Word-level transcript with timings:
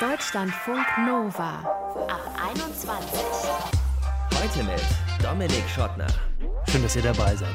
Deutschlandfunk 0.00 0.86
Nova 1.08 1.58
ab 2.06 2.20
21. 2.52 3.20
Heute 4.32 4.62
mit 4.62 4.80
Dominik 5.20 5.68
Schottner. 5.68 6.06
Schön, 6.68 6.84
dass 6.84 6.94
ihr 6.94 7.02
dabei 7.02 7.34
seid. 7.34 7.54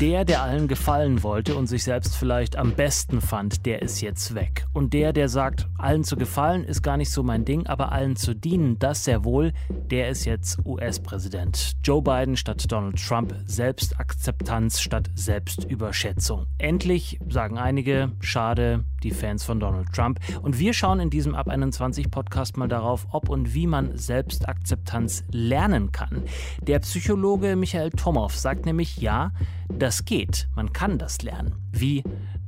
Der, 0.00 0.24
der 0.26 0.42
allen 0.42 0.68
gefallen 0.68 1.22
wollte 1.22 1.54
und 1.54 1.66
sich 1.66 1.84
selbst 1.84 2.16
vielleicht 2.16 2.56
am 2.56 2.72
besten 2.74 3.22
fand, 3.22 3.64
der 3.64 3.80
ist 3.80 4.02
jetzt 4.02 4.34
weg. 4.34 4.66
Und 4.74 4.92
der, 4.92 5.12
der 5.12 5.28
sagt, 5.28 5.66
allen 5.78 6.04
zu 6.04 6.16
gefallen 6.16 6.64
ist 6.64 6.82
gar 6.82 6.96
nicht 6.98 7.10
so 7.10 7.22
mein 7.22 7.44
Ding, 7.44 7.66
aber 7.68 7.92
allen 7.92 8.16
zu 8.16 8.34
dienen, 8.34 8.78
das 8.78 9.04
sehr 9.04 9.24
wohl, 9.24 9.52
der 9.70 10.08
ist 10.08 10.26
jetzt 10.26 10.58
US-Präsident. 10.66 11.72
Joe 11.84 12.02
Biden 12.02 12.36
statt 12.36 12.70
Donald 12.70 12.96
Trump, 13.02 13.34
Selbstakzeptanz 13.46 14.80
statt 14.80 15.10
Selbstüberschätzung. 15.14 16.48
Endlich, 16.58 17.20
sagen 17.28 17.56
einige, 17.56 18.10
schade, 18.20 18.84
die 19.04 19.12
Fans 19.12 19.44
von 19.44 19.60
Donald 19.60 19.92
Trump. 19.92 20.18
Und 20.42 20.58
wir 20.58 20.72
schauen 20.72 20.98
in 20.98 21.10
diesem 21.10 21.34
Ab 21.34 21.48
21 21.48 22.10
Podcast 22.10 22.56
mal 22.56 22.68
darauf, 22.68 23.06
ob 23.12 23.28
und 23.28 23.54
wie 23.54 23.66
man 23.66 23.96
Selbstakzeptanz 23.96 25.24
lernen 25.30 25.92
kann. 25.92 26.22
Der 26.62 26.80
Psychologe 26.80 27.54
Michael 27.54 27.90
Tomow 27.90 28.32
sagt 28.34 28.66
nämlich, 28.66 28.96
ja, 28.96 29.32
das 29.68 30.04
geht. 30.04 30.48
Man 30.56 30.72
kann 30.72 30.98
das 30.98 31.22
lernen. 31.22 31.54
Wie? 31.70 32.02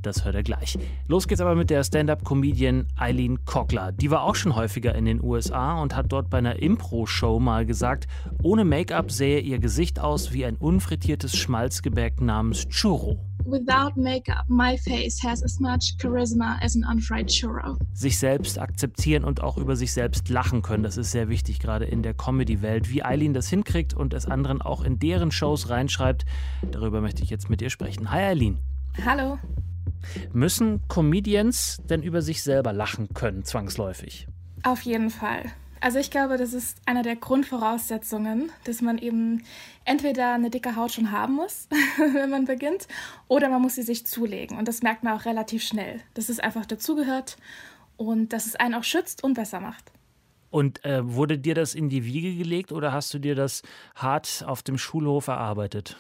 Das 0.06 0.24
hört 0.24 0.36
er 0.36 0.44
gleich. 0.44 0.78
Los 1.08 1.26
geht's 1.26 1.40
aber 1.40 1.56
mit 1.56 1.68
der 1.68 1.82
Stand-up-Comedian 1.82 2.86
Eileen 2.96 3.44
Cockler. 3.44 3.90
Die 3.90 4.12
war 4.12 4.22
auch 4.22 4.36
schon 4.36 4.54
häufiger 4.54 4.94
in 4.94 5.04
den 5.04 5.20
USA 5.20 5.82
und 5.82 5.96
hat 5.96 6.12
dort 6.12 6.30
bei 6.30 6.38
einer 6.38 6.62
Impro-Show 6.62 7.40
mal 7.40 7.66
gesagt, 7.66 8.06
ohne 8.40 8.64
Make-up 8.64 9.10
sähe 9.10 9.40
ihr 9.40 9.58
Gesicht 9.58 9.98
aus 9.98 10.32
wie 10.32 10.44
ein 10.44 10.54
unfrittiertes 10.54 11.36
Schmalzgebäck 11.36 12.20
namens 12.20 12.68
Churro. 12.68 13.18
Without 13.44 14.00
makeup, 14.00 14.44
my 14.48 14.78
face 14.78 15.20
has 15.24 15.42
as 15.42 15.58
much 15.58 15.96
charisma 16.00 16.56
as 16.62 16.76
an 16.76 16.84
unfried 16.88 17.26
churro. 17.28 17.76
Sich 17.92 18.18
selbst 18.18 18.60
akzeptieren 18.60 19.24
und 19.24 19.40
auch 19.42 19.56
über 19.56 19.74
sich 19.74 19.92
selbst 19.92 20.28
lachen 20.28 20.62
können, 20.62 20.84
das 20.84 20.96
ist 20.96 21.10
sehr 21.10 21.28
wichtig, 21.28 21.58
gerade 21.58 21.84
in 21.84 22.02
der 22.02 22.14
Comedy-Welt. 22.14 22.90
Wie 22.90 23.02
Eileen 23.02 23.34
das 23.34 23.48
hinkriegt 23.48 23.92
und 23.92 24.14
es 24.14 24.26
anderen 24.26 24.62
auch 24.62 24.84
in 24.84 25.00
deren 25.00 25.32
Shows 25.32 25.68
reinschreibt, 25.68 26.24
darüber 26.70 27.00
möchte 27.00 27.24
ich 27.24 27.30
jetzt 27.30 27.50
mit 27.50 27.60
ihr 27.60 27.70
sprechen. 27.70 28.12
Hi 28.12 28.22
Eileen. 28.22 28.58
Hallo. 29.04 29.38
Müssen 30.32 30.80
Comedians 30.88 31.78
denn 31.88 32.02
über 32.02 32.22
sich 32.22 32.42
selber 32.42 32.72
lachen 32.72 33.08
können, 33.14 33.44
zwangsläufig? 33.44 34.26
Auf 34.62 34.82
jeden 34.82 35.10
Fall. 35.10 35.44
Also 35.80 35.98
ich 35.98 36.10
glaube, 36.10 36.36
das 36.38 36.52
ist 36.52 36.78
einer 36.86 37.02
der 37.02 37.16
Grundvoraussetzungen, 37.16 38.50
dass 38.64 38.80
man 38.80 38.98
eben 38.98 39.44
entweder 39.84 40.34
eine 40.34 40.50
dicke 40.50 40.74
Haut 40.74 40.92
schon 40.92 41.12
haben 41.12 41.34
muss, 41.34 41.68
wenn 42.14 42.30
man 42.30 42.44
beginnt, 42.46 42.88
oder 43.28 43.48
man 43.48 43.62
muss 43.62 43.74
sie 43.74 43.82
sich 43.82 44.06
zulegen. 44.06 44.58
Und 44.58 44.68
das 44.68 44.82
merkt 44.82 45.04
man 45.04 45.18
auch 45.18 45.26
relativ 45.26 45.62
schnell, 45.62 46.00
dass 46.14 46.28
es 46.28 46.40
einfach 46.40 46.66
dazugehört 46.66 47.36
und 47.96 48.32
dass 48.32 48.46
es 48.46 48.56
einen 48.56 48.74
auch 48.74 48.84
schützt 48.84 49.22
und 49.22 49.34
besser 49.34 49.60
macht. 49.60 49.92
Und 50.50 50.84
äh, 50.84 51.00
wurde 51.04 51.38
dir 51.38 51.54
das 51.54 51.74
in 51.74 51.88
die 51.88 52.04
Wiege 52.04 52.34
gelegt 52.34 52.72
oder 52.72 52.92
hast 52.92 53.12
du 53.12 53.18
dir 53.18 53.34
das 53.34 53.62
hart 53.94 54.44
auf 54.46 54.62
dem 54.62 54.78
Schulhof 54.78 55.26
erarbeitet? 55.26 55.98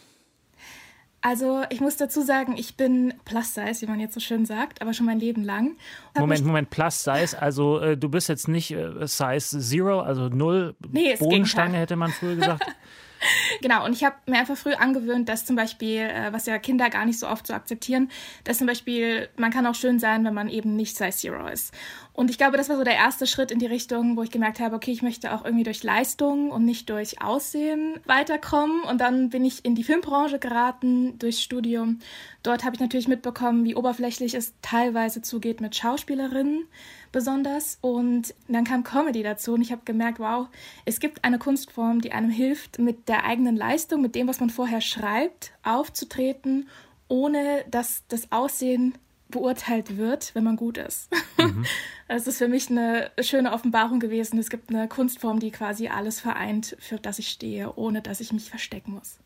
Also 1.26 1.64
ich 1.70 1.80
muss 1.80 1.96
dazu 1.96 2.22
sagen, 2.22 2.54
ich 2.56 2.76
bin 2.76 3.12
Plus 3.24 3.54
Size, 3.54 3.80
wie 3.80 3.86
man 3.86 3.98
jetzt 3.98 4.14
so 4.14 4.20
schön 4.20 4.46
sagt, 4.46 4.80
aber 4.80 4.94
schon 4.94 5.06
mein 5.06 5.18
Leben 5.18 5.42
lang. 5.42 5.74
Moment, 6.16 6.44
Moment, 6.44 6.70
Plus 6.70 7.02
Size, 7.02 7.42
also 7.42 7.80
äh, 7.80 7.96
du 7.96 8.08
bist 8.08 8.28
jetzt 8.28 8.46
nicht 8.46 8.70
äh, 8.70 9.08
Size 9.08 9.58
Zero, 9.58 9.98
also 10.02 10.28
null 10.28 10.76
nee, 10.88 11.16
Bodenstange 11.16 11.78
hätte 11.78 11.96
man 11.96 12.12
früher 12.12 12.36
gesagt. 12.36 12.64
genau, 13.60 13.84
und 13.84 13.92
ich 13.92 14.04
habe 14.04 14.14
mir 14.26 14.38
einfach 14.38 14.56
früh 14.56 14.74
angewöhnt, 14.74 15.28
dass 15.28 15.44
zum 15.44 15.56
Beispiel, 15.56 16.02
äh, 16.02 16.32
was 16.32 16.46
ja 16.46 16.60
Kinder 16.60 16.90
gar 16.90 17.04
nicht 17.04 17.18
so 17.18 17.26
oft 17.26 17.44
so 17.48 17.54
akzeptieren, 17.54 18.08
dass 18.44 18.58
zum 18.58 18.68
Beispiel, 18.68 19.28
man 19.36 19.50
kann 19.50 19.66
auch 19.66 19.74
schön 19.74 19.98
sein, 19.98 20.24
wenn 20.24 20.34
man 20.34 20.48
eben 20.48 20.76
nicht 20.76 20.96
Size 20.96 21.10
Zero 21.10 21.48
ist. 21.48 21.74
Und 22.16 22.30
ich 22.30 22.38
glaube, 22.38 22.56
das 22.56 22.70
war 22.70 22.78
so 22.78 22.82
der 22.82 22.94
erste 22.94 23.26
Schritt 23.26 23.50
in 23.50 23.58
die 23.58 23.66
Richtung, 23.66 24.16
wo 24.16 24.22
ich 24.22 24.30
gemerkt 24.30 24.58
habe, 24.58 24.74
okay, 24.74 24.90
ich 24.90 25.02
möchte 25.02 25.34
auch 25.34 25.44
irgendwie 25.44 25.64
durch 25.64 25.82
Leistung 25.82 26.50
und 26.50 26.64
nicht 26.64 26.88
durch 26.88 27.20
Aussehen 27.20 28.00
weiterkommen. 28.06 28.80
Und 28.84 29.02
dann 29.02 29.28
bin 29.28 29.44
ich 29.44 29.66
in 29.66 29.74
die 29.74 29.84
Filmbranche 29.84 30.38
geraten 30.38 31.18
durchs 31.18 31.42
Studium. 31.42 31.98
Dort 32.42 32.64
habe 32.64 32.74
ich 32.74 32.80
natürlich 32.80 33.06
mitbekommen, 33.06 33.66
wie 33.66 33.74
oberflächlich 33.74 34.32
es 34.32 34.54
teilweise 34.62 35.20
zugeht 35.20 35.60
mit 35.60 35.76
Schauspielerinnen 35.76 36.64
besonders. 37.12 37.76
Und 37.82 38.34
dann 38.48 38.64
kam 38.64 38.82
Comedy 38.82 39.22
dazu 39.22 39.52
und 39.52 39.60
ich 39.60 39.70
habe 39.70 39.82
gemerkt, 39.84 40.18
wow, 40.18 40.48
es 40.86 41.00
gibt 41.00 41.22
eine 41.22 41.38
Kunstform, 41.38 42.00
die 42.00 42.12
einem 42.12 42.30
hilft, 42.30 42.78
mit 42.78 43.10
der 43.10 43.24
eigenen 43.24 43.56
Leistung, 43.56 44.00
mit 44.00 44.14
dem, 44.14 44.26
was 44.26 44.40
man 44.40 44.48
vorher 44.48 44.80
schreibt, 44.80 45.52
aufzutreten, 45.62 46.66
ohne 47.08 47.62
dass 47.70 48.04
das 48.08 48.32
Aussehen 48.32 48.94
beurteilt 49.28 49.96
wird, 49.96 50.34
wenn 50.34 50.44
man 50.44 50.56
gut 50.56 50.78
ist. 50.78 51.10
Mhm. 51.38 51.64
Es 52.08 52.28
ist 52.28 52.38
für 52.38 52.46
mich 52.46 52.70
eine 52.70 53.10
schöne 53.20 53.52
Offenbarung 53.52 53.98
gewesen. 53.98 54.38
Es 54.38 54.48
gibt 54.48 54.70
eine 54.70 54.86
Kunstform, 54.86 55.40
die 55.40 55.50
quasi 55.50 55.88
alles 55.88 56.20
vereint, 56.20 56.76
für 56.78 57.00
das 57.00 57.18
ich 57.18 57.26
stehe, 57.26 57.74
ohne 57.74 58.00
dass 58.00 58.20
ich 58.20 58.32
mich 58.32 58.48
verstecken 58.48 58.92
muss. 58.92 59.18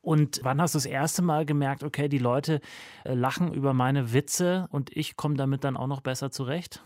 Und 0.00 0.40
wann 0.42 0.60
hast 0.60 0.74
du 0.74 0.78
das 0.78 0.86
erste 0.86 1.22
Mal 1.22 1.46
gemerkt, 1.46 1.84
okay, 1.84 2.08
die 2.08 2.18
Leute 2.18 2.60
äh, 3.04 3.14
lachen 3.14 3.52
über 3.52 3.72
meine 3.72 4.12
Witze 4.12 4.66
und 4.72 4.96
ich 4.96 5.16
komme 5.16 5.36
damit 5.36 5.62
dann 5.62 5.76
auch 5.76 5.86
noch 5.86 6.00
besser 6.00 6.32
zurecht? 6.32 6.82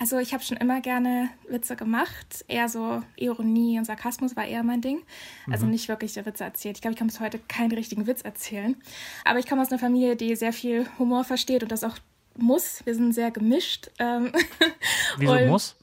Also 0.00 0.18
ich 0.18 0.32
habe 0.32 0.42
schon 0.42 0.56
immer 0.56 0.80
gerne 0.80 1.28
Witze 1.46 1.76
gemacht. 1.76 2.42
Eher 2.48 2.70
so 2.70 3.02
Ironie 3.16 3.78
und 3.78 3.84
Sarkasmus 3.84 4.34
war 4.34 4.46
eher 4.46 4.62
mein 4.62 4.80
Ding. 4.80 5.02
Also 5.50 5.66
mhm. 5.66 5.72
nicht 5.72 5.88
wirklich 5.88 6.14
der 6.14 6.24
Witze 6.24 6.42
erzählt. 6.42 6.78
Ich 6.78 6.80
glaube, 6.80 6.94
ich 6.94 6.98
kann 6.98 7.06
bis 7.06 7.20
heute 7.20 7.38
keinen 7.38 7.72
richtigen 7.72 8.06
Witz 8.06 8.22
erzählen. 8.22 8.76
Aber 9.26 9.40
ich 9.40 9.46
komme 9.46 9.60
aus 9.60 9.70
einer 9.70 9.78
Familie, 9.78 10.16
die 10.16 10.34
sehr 10.36 10.54
viel 10.54 10.86
Humor 10.98 11.24
versteht 11.24 11.62
und 11.62 11.70
das 11.70 11.84
auch 11.84 11.98
muss. 12.34 12.80
Wir 12.86 12.94
sind 12.94 13.12
sehr 13.12 13.30
gemischt. 13.30 13.90
Ähm, 13.98 14.32
Wieso 15.18 15.32
und, 15.32 15.48
muss? 15.48 15.76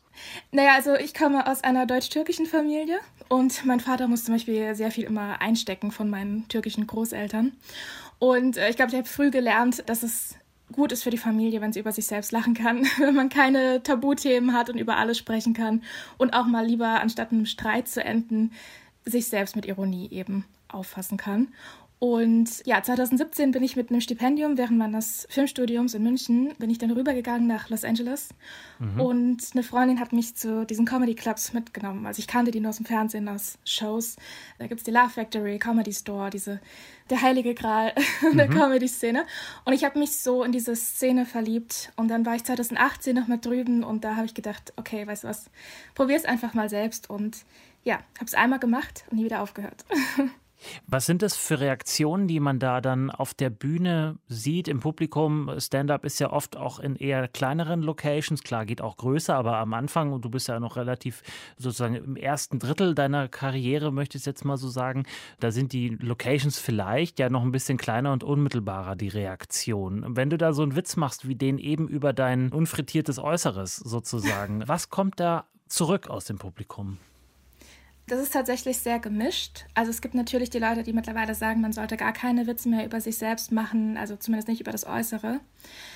Naja, 0.51 0.73
also 0.73 0.95
ich 0.95 1.13
komme 1.13 1.45
aus 1.45 1.63
einer 1.63 1.85
deutsch-türkischen 1.85 2.47
Familie 2.47 2.97
und 3.29 3.65
mein 3.65 3.79
Vater 3.79 4.07
muss 4.07 4.23
zum 4.23 4.33
Beispiel 4.33 4.73
sehr 4.73 4.89
viel 4.89 5.03
immer 5.03 5.41
einstecken 5.41 5.91
von 5.91 6.09
meinen 6.09 6.47
türkischen 6.47 6.87
Großeltern. 6.87 7.55
Und 8.17 8.57
äh, 8.57 8.71
ich 8.71 8.77
glaube, 8.77 8.91
ich 8.91 8.97
habe 8.97 9.07
früh 9.07 9.29
gelernt, 9.29 9.87
dass 9.87 10.01
es 10.01 10.33
gut 10.71 10.91
ist 10.91 11.03
für 11.03 11.09
die 11.09 11.17
Familie, 11.17 11.61
wenn 11.61 11.73
sie 11.73 11.79
über 11.79 11.91
sich 11.91 12.07
selbst 12.07 12.31
lachen 12.31 12.53
kann, 12.53 12.85
wenn 12.97 13.15
man 13.15 13.29
keine 13.29 13.81
Tabuthemen 13.83 14.53
hat 14.53 14.69
und 14.69 14.77
über 14.77 14.97
alles 14.97 15.17
sprechen 15.17 15.53
kann 15.53 15.83
und 16.17 16.33
auch 16.33 16.45
mal 16.45 16.65
lieber, 16.65 17.01
anstatt 17.01 17.31
einem 17.31 17.45
Streit 17.45 17.87
zu 17.87 18.03
enden, 18.03 18.51
sich 19.05 19.27
selbst 19.27 19.55
mit 19.55 19.65
Ironie 19.65 20.09
eben 20.11 20.45
auffassen 20.67 21.17
kann. 21.17 21.49
Und 21.99 22.63
ja, 22.67 22.83
2017 22.83 23.51
bin 23.51 23.63
ich 23.63 23.75
mit 23.75 23.89
einem 23.89 24.01
Stipendium 24.01 24.55
während 24.55 24.77
meines 24.77 25.25
Filmstudiums 25.31 25.95
in 25.95 26.03
München, 26.03 26.53
bin 26.59 26.69
ich 26.69 26.77
dann 26.77 26.91
rübergegangen 26.91 27.47
nach 27.47 27.69
Los 27.69 27.83
Angeles. 27.83 28.29
Mhm. 28.77 29.01
Und 29.01 29.43
eine 29.53 29.63
Freundin 29.63 29.99
hat 29.99 30.13
mich 30.13 30.35
zu 30.35 30.63
diesen 30.67 30.85
Comedy 30.85 31.15
Clubs 31.15 31.53
mitgenommen. 31.53 32.05
Also 32.05 32.19
ich 32.19 32.27
kannte 32.27 32.51
die 32.51 32.59
nur 32.59 32.69
aus 32.69 32.77
dem 32.77 32.85
Fernsehen, 32.85 33.27
aus 33.27 33.57
Shows. 33.65 34.15
Da 34.59 34.67
gibt 34.67 34.81
es 34.81 34.85
die 34.85 34.91
Love 34.91 35.09
Factory, 35.09 35.57
Comedy 35.57 35.91
Store, 35.91 36.29
diese, 36.29 36.59
der 37.09 37.23
heilige 37.23 37.55
Gral 37.55 37.95
mhm. 38.21 38.37
der 38.37 38.47
Comedy-Szene. 38.47 39.25
Und 39.65 39.73
ich 39.73 39.83
habe 39.83 39.97
mich 39.97 40.17
so 40.17 40.43
in 40.43 40.51
diese 40.51 40.75
Szene 40.75 41.25
verliebt. 41.25 41.91
Und 41.95 42.09
dann 42.09 42.27
war 42.27 42.35
ich 42.35 42.43
2018 42.43 43.15
noch 43.15 43.27
mal 43.27 43.39
drüben 43.39 43.83
und 43.83 44.03
da 44.03 44.15
habe 44.15 44.27
ich 44.27 44.35
gedacht, 44.35 44.71
okay, 44.75 45.07
weißt 45.07 45.23
du 45.23 45.29
was, 45.29 45.49
probier's 45.95 46.25
einfach 46.25 46.53
mal 46.53 46.69
selbst. 46.69 47.09
Und 47.09 47.37
ja, 47.83 47.95
habe 47.95 48.25
es 48.25 48.35
einmal 48.35 48.59
gemacht 48.59 49.03
und 49.09 49.17
nie 49.17 49.25
wieder 49.25 49.41
aufgehört. 49.41 49.83
Was 50.87 51.05
sind 51.05 51.21
das 51.21 51.35
für 51.35 51.59
Reaktionen, 51.59 52.27
die 52.27 52.39
man 52.39 52.59
da 52.59 52.81
dann 52.81 53.09
auf 53.11 53.33
der 53.33 53.49
Bühne 53.49 54.17
sieht 54.27 54.67
im 54.67 54.79
Publikum? 54.79 55.51
Stand-up 55.57 56.05
ist 56.05 56.19
ja 56.19 56.31
oft 56.31 56.57
auch 56.57 56.79
in 56.79 56.95
eher 56.95 57.27
kleineren 57.27 57.81
Locations. 57.81 58.43
Klar, 58.43 58.65
geht 58.65 58.81
auch 58.81 58.97
größer, 58.97 59.35
aber 59.35 59.57
am 59.57 59.73
Anfang, 59.73 60.13
und 60.13 60.25
du 60.25 60.29
bist 60.29 60.47
ja 60.47 60.59
noch 60.59 60.75
relativ 60.75 61.21
sozusagen 61.57 61.95
im 61.95 62.15
ersten 62.15 62.59
Drittel 62.59 62.95
deiner 62.95 63.27
Karriere, 63.27 63.91
möchte 63.91 64.17
ich 64.17 64.25
jetzt 64.25 64.45
mal 64.45 64.57
so 64.57 64.69
sagen, 64.69 65.05
da 65.39 65.51
sind 65.51 65.73
die 65.73 65.89
Locations 65.89 66.57
vielleicht 66.57 67.19
ja 67.19 67.29
noch 67.29 67.43
ein 67.43 67.51
bisschen 67.51 67.77
kleiner 67.77 68.11
und 68.13 68.23
unmittelbarer, 68.23 68.95
die 68.95 69.09
Reaktion. 69.09 70.15
Wenn 70.15 70.29
du 70.29 70.37
da 70.37 70.53
so 70.53 70.63
einen 70.63 70.75
Witz 70.75 70.95
machst, 70.95 71.27
wie 71.27 71.35
den 71.35 71.57
eben 71.57 71.87
über 71.87 72.13
dein 72.13 72.51
unfrittiertes 72.51 73.19
Äußeres 73.19 73.77
sozusagen, 73.77 74.67
was 74.67 74.89
kommt 74.89 75.19
da 75.19 75.45
zurück 75.67 76.09
aus 76.09 76.25
dem 76.25 76.37
Publikum? 76.37 76.97
Das 78.07 78.21
ist 78.21 78.31
tatsächlich 78.31 78.77
sehr 78.77 78.99
gemischt. 78.99 79.65
Also 79.73 79.91
es 79.91 80.01
gibt 80.01 80.15
natürlich 80.15 80.49
die 80.49 80.59
Leute, 80.59 80.81
die 80.81 80.93
mittlerweile 80.93 81.35
sagen, 81.35 81.59
man 81.59 81.73
sollte 81.73 81.97
gar 81.97 82.13
keine 82.13 82.47
Witze 82.47 82.69
mehr 82.69 82.85
über 82.85 83.01
sich 83.01 83.17
selbst 83.17 83.51
machen, 83.51 83.97
also 83.97 84.15
zumindest 84.15 84.47
nicht 84.47 84.61
über 84.61 84.71
das 84.71 84.87
Äußere. 84.87 85.41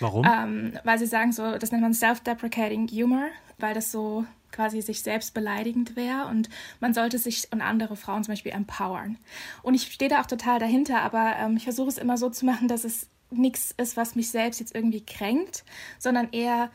Warum? 0.01 0.25
Ähm, 0.25 0.73
weil 0.83 0.99
sie 0.99 1.05
sagen 1.05 1.31
so, 1.31 1.57
das 1.57 1.71
nennt 1.71 1.83
man 1.83 1.93
self-deprecating 1.93 2.89
humor, 2.89 3.27
weil 3.59 3.73
das 3.73 3.93
so 3.93 4.25
quasi 4.51 4.81
sich 4.81 5.01
selbst 5.01 5.33
beleidigend 5.33 5.95
wäre 5.95 6.27
und 6.27 6.49
man 6.81 6.93
sollte 6.93 7.17
sich 7.17 7.47
und 7.51 7.61
andere 7.61 7.95
Frauen 7.95 8.25
zum 8.25 8.33
Beispiel 8.33 8.51
empowern. 8.51 9.17
Und 9.63 9.75
ich 9.75 9.83
stehe 9.83 10.09
da 10.09 10.19
auch 10.19 10.25
total 10.25 10.59
dahinter, 10.59 11.01
aber 11.01 11.35
ähm, 11.39 11.55
ich 11.55 11.63
versuche 11.63 11.87
es 11.87 11.97
immer 11.97 12.17
so 12.17 12.29
zu 12.29 12.45
machen, 12.45 12.67
dass 12.67 12.83
es 12.83 13.07
nichts 13.29 13.73
ist, 13.77 13.95
was 13.95 14.15
mich 14.15 14.29
selbst 14.29 14.59
jetzt 14.59 14.75
irgendwie 14.75 15.05
kränkt, 15.05 15.63
sondern 15.97 16.27
eher 16.33 16.69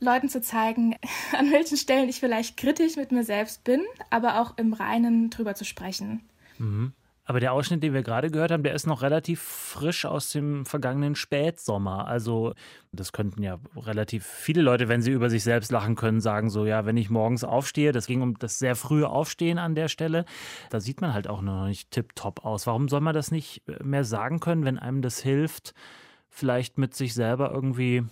Leuten 0.00 0.28
zu 0.28 0.40
zeigen, 0.40 0.96
an 1.38 1.52
welchen 1.52 1.76
Stellen 1.76 2.08
ich 2.08 2.20
vielleicht 2.20 2.56
kritisch 2.56 2.96
mit 2.96 3.12
mir 3.12 3.24
selbst 3.24 3.64
bin, 3.64 3.82
aber 4.10 4.40
auch 4.40 4.56
im 4.56 4.72
Reinen 4.72 5.30
drüber 5.30 5.54
zu 5.54 5.64
sprechen. 5.64 6.22
Mhm. 6.58 6.92
Aber 7.30 7.38
der 7.38 7.52
Ausschnitt, 7.52 7.80
den 7.84 7.94
wir 7.94 8.02
gerade 8.02 8.28
gehört 8.28 8.50
haben, 8.50 8.64
der 8.64 8.74
ist 8.74 8.88
noch 8.88 9.02
relativ 9.02 9.40
frisch 9.40 10.04
aus 10.04 10.32
dem 10.32 10.66
vergangenen 10.66 11.14
Spätsommer. 11.14 12.08
Also 12.08 12.54
das 12.90 13.12
könnten 13.12 13.44
ja 13.44 13.60
relativ 13.76 14.26
viele 14.26 14.62
Leute, 14.62 14.88
wenn 14.88 15.00
sie 15.00 15.12
über 15.12 15.30
sich 15.30 15.44
selbst 15.44 15.70
lachen 15.70 15.94
können, 15.94 16.20
sagen 16.20 16.50
so, 16.50 16.66
ja, 16.66 16.86
wenn 16.86 16.96
ich 16.96 17.08
morgens 17.08 17.44
aufstehe, 17.44 17.92
das 17.92 18.08
ging 18.08 18.22
um 18.22 18.36
das 18.40 18.58
sehr 18.58 18.74
frühe 18.74 19.08
Aufstehen 19.08 19.58
an 19.58 19.76
der 19.76 19.86
Stelle, 19.86 20.24
da 20.70 20.80
sieht 20.80 21.00
man 21.02 21.14
halt 21.14 21.28
auch 21.28 21.40
noch 21.40 21.68
nicht 21.68 21.92
tipptopp 21.92 22.44
aus. 22.44 22.66
Warum 22.66 22.88
soll 22.88 23.00
man 23.00 23.14
das 23.14 23.30
nicht 23.30 23.62
mehr 23.80 24.02
sagen 24.02 24.40
können, 24.40 24.64
wenn 24.64 24.80
einem 24.80 25.00
das 25.00 25.20
hilft, 25.20 25.72
vielleicht 26.30 26.78
mit 26.78 26.96
sich 26.96 27.14
selber 27.14 27.52
irgendwie 27.52 28.02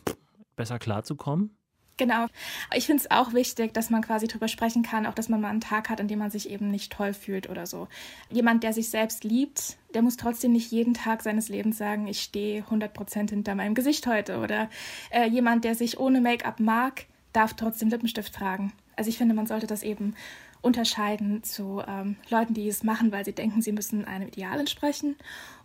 besser 0.55 0.79
klarzukommen? 0.79 1.58
Genau. 1.99 2.27
Ich 2.75 2.87
finde 2.87 3.03
es 3.03 3.11
auch 3.11 3.35
wichtig, 3.35 3.75
dass 3.75 3.91
man 3.91 4.03
quasi 4.03 4.29
darüber 4.29 4.49
sprechen 4.49 4.83
kann, 4.83 5.05
auch 5.05 5.15
dass 5.15 5.29
man 5.29 5.41
mal 5.41 5.51
einen 5.51 5.61
Tag 5.61 5.91
hat, 5.91 6.01
an 6.01 6.09
dem 6.09 6.21
man 6.21 6.31
sich 6.31 6.49
eben 6.49 6.71
nicht 6.71 6.93
toll 6.93 7.13
fühlt 7.13 7.51
oder 7.51 7.67
so. 7.67 7.89
Jemand, 8.31 8.63
der 8.63 8.73
sich 8.73 8.89
selbst 8.89 9.25
liebt, 9.25 9.77
der 9.95 10.03
muss 10.03 10.17
trotzdem 10.17 10.53
nicht 10.53 10.71
jeden 10.71 10.95
Tag 10.95 11.23
seines 11.23 11.49
Lebens 11.49 11.77
sagen, 11.77 12.07
ich 12.07 12.23
stehe 12.23 12.63
100% 12.63 13.31
hinter 13.31 13.55
meinem 13.57 13.75
Gesicht 13.75 14.07
heute. 14.07 14.39
Oder 14.39 14.71
äh, 15.11 15.29
jemand, 15.29 15.65
der 15.65 15.75
sich 15.75 15.99
ohne 15.99 16.21
Make-up 16.21 16.61
mag, 16.61 17.07
darf 17.33 17.55
trotzdem 17.55 17.89
Lippenstift 17.89 18.33
tragen. 18.33 18.73
Also 18.95 19.11
ich 19.11 19.19
finde, 19.19 19.35
man 19.35 19.47
sollte 19.47 19.67
das 19.67 19.83
eben 19.83 20.15
unterscheiden 20.61 21.43
zu 21.43 21.83
ähm, 21.87 22.17
Leuten, 22.31 22.55
die 22.55 22.69
es 22.69 22.83
machen, 22.85 23.13
weil 23.13 23.25
sie 23.25 23.33
denken, 23.33 23.61
sie 23.63 23.73
müssen 23.73 24.05
einem 24.05 24.29
Ideal 24.29 24.59
entsprechen 24.59 25.17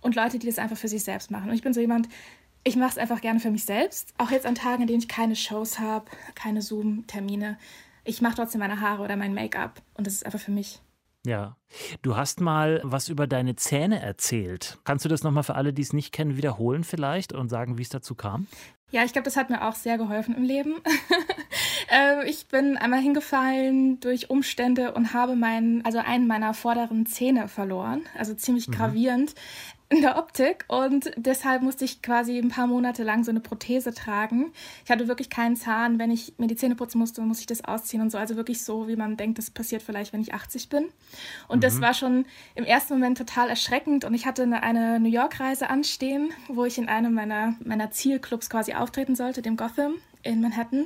und 0.02 0.16
Leute, 0.16 0.40
die 0.40 0.48
das 0.48 0.60
einfach 0.60 0.78
für 0.78 0.88
sich 0.88 1.04
selbst 1.04 1.32
machen. 1.32 1.50
Und 1.50 1.56
ich 1.56 1.64
bin 1.64 1.74
so 1.74 1.80
jemand, 1.80 2.10
ich 2.64 2.76
mache 2.76 2.92
es 2.92 2.98
einfach 2.98 3.22
gerne 3.22 3.40
für 3.40 3.52
mich 3.52 3.66
selbst. 3.66 4.14
Auch 4.18 4.32
jetzt 4.32 4.46
an 4.46 4.56
Tagen, 4.56 4.82
in 4.82 4.88
denen 4.88 5.00
ich 5.00 5.08
keine 5.08 5.36
Shows 5.36 5.80
habe, 5.80 6.06
keine 6.36 6.62
Zoom-Termine. 6.62 7.58
Ich 8.06 8.22
mache 8.22 8.36
trotzdem 8.36 8.60
meine 8.60 8.80
Haare 8.80 9.04
oder 9.04 9.16
mein 9.16 9.34
Make-up. 9.34 9.82
Und 9.96 10.08
das 10.08 10.14
ist 10.16 10.26
einfach 10.26 10.40
für 10.40 10.52
mich. 10.52 10.82
Ja. 11.26 11.56
Du 12.02 12.18
hast 12.18 12.42
mal 12.42 12.82
was 12.84 13.08
über 13.08 13.28
deine 13.28 13.56
Zähne 13.56 14.02
erzählt. 14.02 14.78
Kannst 14.84 15.06
du 15.06 15.10
das 15.10 15.24
nochmal 15.24 15.44
für 15.44 15.56
alle, 15.56 15.72
die 15.74 15.82
es 15.82 15.94
nicht 15.94 16.12
kennen, 16.12 16.36
wiederholen 16.36 16.84
vielleicht 16.84 17.32
und 17.34 17.50
sagen, 17.50 17.78
wie 17.78 17.82
es 17.82 17.90
dazu 17.90 18.14
kam? 18.16 18.48
Ja, 18.92 19.04
ich 19.04 19.14
glaube, 19.14 19.26
das 19.26 19.38
hat 19.38 19.50
mir 19.50 19.68
auch 19.68 19.74
sehr 19.74 19.98
geholfen 19.98 20.36
im 20.36 20.44
Leben. 20.44 20.76
äh, 21.92 22.30
ich 22.30 22.48
bin 22.48 22.78
einmal 22.78 23.00
hingefallen 23.00 24.00
durch 24.02 24.30
Umstände 24.30 24.94
und 24.94 25.14
habe 25.14 25.36
meinen, 25.36 25.84
also 25.84 25.98
einen 25.98 26.28
meiner 26.28 26.54
vorderen 26.54 27.06
Zähne 27.08 27.48
verloren. 27.48 28.04
Also 28.16 28.36
ziemlich 28.36 28.68
mhm. 28.68 28.74
gravierend 28.74 29.34
in 29.94 30.02
der 30.02 30.18
Optik 30.18 30.66
und 30.68 31.12
deshalb 31.16 31.62
musste 31.62 31.86
ich 31.86 32.02
quasi 32.02 32.38
ein 32.38 32.50
paar 32.50 32.68
Monate 32.68 33.04
lang 33.04 33.24
so 33.24 33.32
eine 33.32 33.40
Prothese 33.40 33.94
tragen. 33.94 34.52
Ich 34.84 34.92
hatte 34.92 35.08
wirklich 35.08 35.30
keinen 35.30 35.56
Zahn. 35.56 36.00
Wenn 36.00 36.10
ich 36.10 36.34
mir 36.38 36.48
die 36.48 36.56
Zähne 36.56 36.76
putzen 36.76 36.98
musste, 36.98 37.22
musste 37.22 37.42
ich 37.42 37.48
das 37.48 37.64
ausziehen 37.64 38.02
und 38.02 38.12
so. 38.12 38.18
Also 38.18 38.36
wirklich 38.36 38.64
so, 38.64 38.88
wie 38.88 38.96
man 38.96 39.18
denkt, 39.18 39.38
das 39.38 39.52
passiert 39.52 39.84
vielleicht, 39.84 40.12
wenn 40.12 40.22
ich 40.22 40.34
80 40.34 40.70
bin. 40.70 40.86
Und 41.48 41.58
mhm. 41.58 41.62
das 41.62 41.80
war 41.80 41.94
schon 41.94 42.26
im 42.56 42.64
ersten 42.64 42.94
Moment 42.94 43.18
total 43.18 43.50
erschreckend 43.50 44.04
und 44.04 44.14
ich 44.14 44.26
hatte 44.26 44.44
eine, 44.44 44.64
eine 44.64 45.00
New 45.00 45.10
York-Reise 45.10 45.70
anstehen, 45.70 46.32
wo 46.48 46.66
ich 46.66 46.78
in 46.78 46.90
einem 46.90 47.14
meiner, 47.14 47.56
meiner 47.64 47.92
Zielclubs 47.92 48.50
quasi 48.50 48.74
auftreten 48.74 49.16
sollte, 49.16 49.42
dem 49.42 49.58
Gotham 49.58 49.96
in 50.24 50.42
Manhattan. 50.42 50.86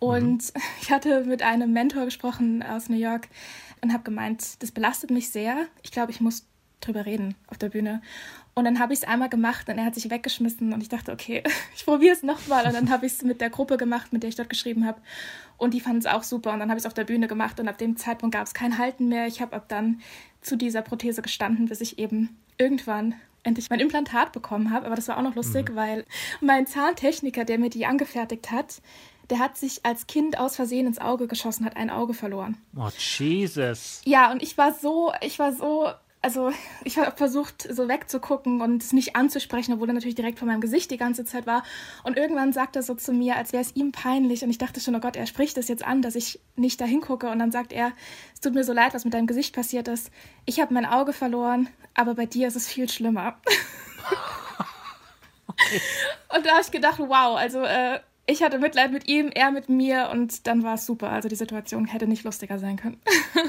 Und 0.00 0.42
mhm. 0.54 0.62
ich 0.82 0.90
hatte 0.90 1.24
mit 1.24 1.42
einem 1.42 1.72
Mentor 1.72 2.04
gesprochen 2.04 2.64
aus 2.64 2.88
New 2.88 2.98
York 2.98 3.28
und 3.82 3.92
habe 3.92 4.02
gemeint, 4.02 4.62
das 4.62 4.72
belastet 4.72 5.10
mich 5.10 5.30
sehr. 5.30 5.66
Ich 5.82 5.92
glaube, 5.92 6.10
ich 6.10 6.20
muss 6.20 6.49
drüber 6.80 7.06
reden 7.06 7.34
auf 7.48 7.58
der 7.58 7.68
Bühne. 7.68 8.02
Und 8.54 8.64
dann 8.64 8.78
habe 8.78 8.92
ich 8.92 9.00
es 9.00 9.08
einmal 9.08 9.28
gemacht 9.28 9.68
und 9.68 9.78
er 9.78 9.84
hat 9.84 9.94
sich 9.94 10.10
weggeschmissen 10.10 10.72
und 10.72 10.82
ich 10.82 10.88
dachte, 10.88 11.12
okay, 11.12 11.42
ich 11.76 11.84
probiere 11.84 12.14
es 12.14 12.22
nochmal. 12.22 12.66
Und 12.66 12.74
dann 12.74 12.90
habe 12.90 13.06
ich 13.06 13.12
es 13.12 13.22
mit 13.22 13.40
der 13.40 13.50
Gruppe 13.50 13.76
gemacht, 13.76 14.12
mit 14.12 14.22
der 14.22 14.28
ich 14.28 14.36
dort 14.36 14.50
geschrieben 14.50 14.86
habe. 14.86 15.00
Und 15.56 15.74
die 15.74 15.80
fanden 15.80 15.98
es 15.98 16.06
auch 16.06 16.22
super. 16.22 16.52
Und 16.52 16.60
dann 16.60 16.68
habe 16.68 16.78
ich 16.78 16.82
es 16.82 16.86
auf 16.86 16.94
der 16.94 17.04
Bühne 17.04 17.28
gemacht 17.28 17.60
und 17.60 17.68
ab 17.68 17.78
dem 17.78 17.96
Zeitpunkt 17.96 18.34
gab 18.34 18.46
es 18.46 18.54
kein 18.54 18.78
Halten 18.78 19.08
mehr. 19.08 19.26
Ich 19.26 19.40
habe 19.40 19.54
ab 19.54 19.66
dann 19.68 20.00
zu 20.40 20.56
dieser 20.56 20.82
Prothese 20.82 21.22
gestanden, 21.22 21.66
bis 21.66 21.80
ich 21.80 21.98
eben 21.98 22.36
irgendwann 22.58 23.14
endlich 23.42 23.70
mein 23.70 23.80
Implantat 23.80 24.32
bekommen 24.32 24.70
habe. 24.70 24.86
Aber 24.86 24.96
das 24.96 25.08
war 25.08 25.18
auch 25.18 25.22
noch 25.22 25.34
lustig, 25.34 25.70
mhm. 25.70 25.76
weil 25.76 26.04
mein 26.40 26.66
Zahntechniker, 26.66 27.44
der 27.44 27.58
mir 27.58 27.70
die 27.70 27.86
angefertigt 27.86 28.50
hat, 28.50 28.82
der 29.30 29.38
hat 29.38 29.56
sich 29.56 29.84
als 29.84 30.06
Kind 30.06 30.38
aus 30.38 30.56
Versehen 30.56 30.86
ins 30.86 30.98
Auge 30.98 31.28
geschossen, 31.28 31.64
hat 31.64 31.76
ein 31.76 31.88
Auge 31.88 32.14
verloren. 32.14 32.58
Oh, 32.76 32.88
Jesus. 32.98 34.02
Ja, 34.04 34.32
und 34.32 34.42
ich 34.42 34.58
war 34.58 34.74
so, 34.74 35.12
ich 35.20 35.38
war 35.38 35.52
so 35.52 35.90
also 36.22 36.52
ich 36.84 36.98
habe 36.98 37.16
versucht, 37.16 37.66
so 37.70 37.88
wegzugucken 37.88 38.60
und 38.60 38.82
es 38.82 38.92
nicht 38.92 39.16
anzusprechen, 39.16 39.74
obwohl 39.74 39.88
er 39.88 39.94
natürlich 39.94 40.14
direkt 40.14 40.38
vor 40.38 40.48
meinem 40.48 40.60
Gesicht 40.60 40.90
die 40.90 40.96
ganze 40.96 41.24
Zeit 41.24 41.46
war. 41.46 41.62
Und 42.04 42.16
irgendwann 42.16 42.52
sagt 42.52 42.76
er 42.76 42.82
so 42.82 42.94
zu 42.94 43.12
mir, 43.12 43.36
als 43.36 43.52
wäre 43.52 43.62
es 43.62 43.74
ihm 43.76 43.92
peinlich. 43.92 44.42
Und 44.42 44.50
ich 44.50 44.58
dachte 44.58 44.80
schon, 44.80 44.94
oh 44.94 45.00
Gott, 45.00 45.16
er 45.16 45.26
spricht 45.26 45.56
es 45.58 45.68
jetzt 45.68 45.84
an, 45.84 46.02
dass 46.02 46.14
ich 46.14 46.40
nicht 46.56 46.80
da 46.80 46.84
hingucke. 46.84 47.28
Und 47.30 47.38
dann 47.38 47.52
sagt 47.52 47.72
er, 47.72 47.92
es 48.34 48.40
tut 48.40 48.54
mir 48.54 48.64
so 48.64 48.72
leid, 48.72 48.94
was 48.94 49.04
mit 49.04 49.14
deinem 49.14 49.26
Gesicht 49.26 49.54
passiert 49.54 49.88
ist. 49.88 50.10
Ich 50.44 50.60
habe 50.60 50.74
mein 50.74 50.86
Auge 50.86 51.12
verloren, 51.12 51.68
aber 51.94 52.14
bei 52.14 52.26
dir 52.26 52.48
ist 52.48 52.56
es 52.56 52.68
viel 52.68 52.88
schlimmer. 52.88 53.40
okay. 55.46 55.80
Und 56.34 56.46
da 56.46 56.52
habe 56.52 56.62
ich 56.62 56.70
gedacht, 56.70 56.98
wow, 56.98 57.36
also 57.36 57.62
äh, 57.62 58.00
ich 58.30 58.42
hatte 58.42 58.58
Mitleid 58.58 58.92
mit 58.92 59.08
ihm, 59.08 59.30
er 59.34 59.50
mit 59.50 59.68
mir 59.68 60.10
und 60.12 60.46
dann 60.46 60.62
war 60.62 60.74
es 60.74 60.86
super. 60.86 61.10
Also 61.10 61.28
die 61.28 61.36
Situation 61.36 61.86
hätte 61.86 62.06
nicht 62.06 62.24
lustiger 62.24 62.58
sein 62.58 62.76
können. 62.76 63.00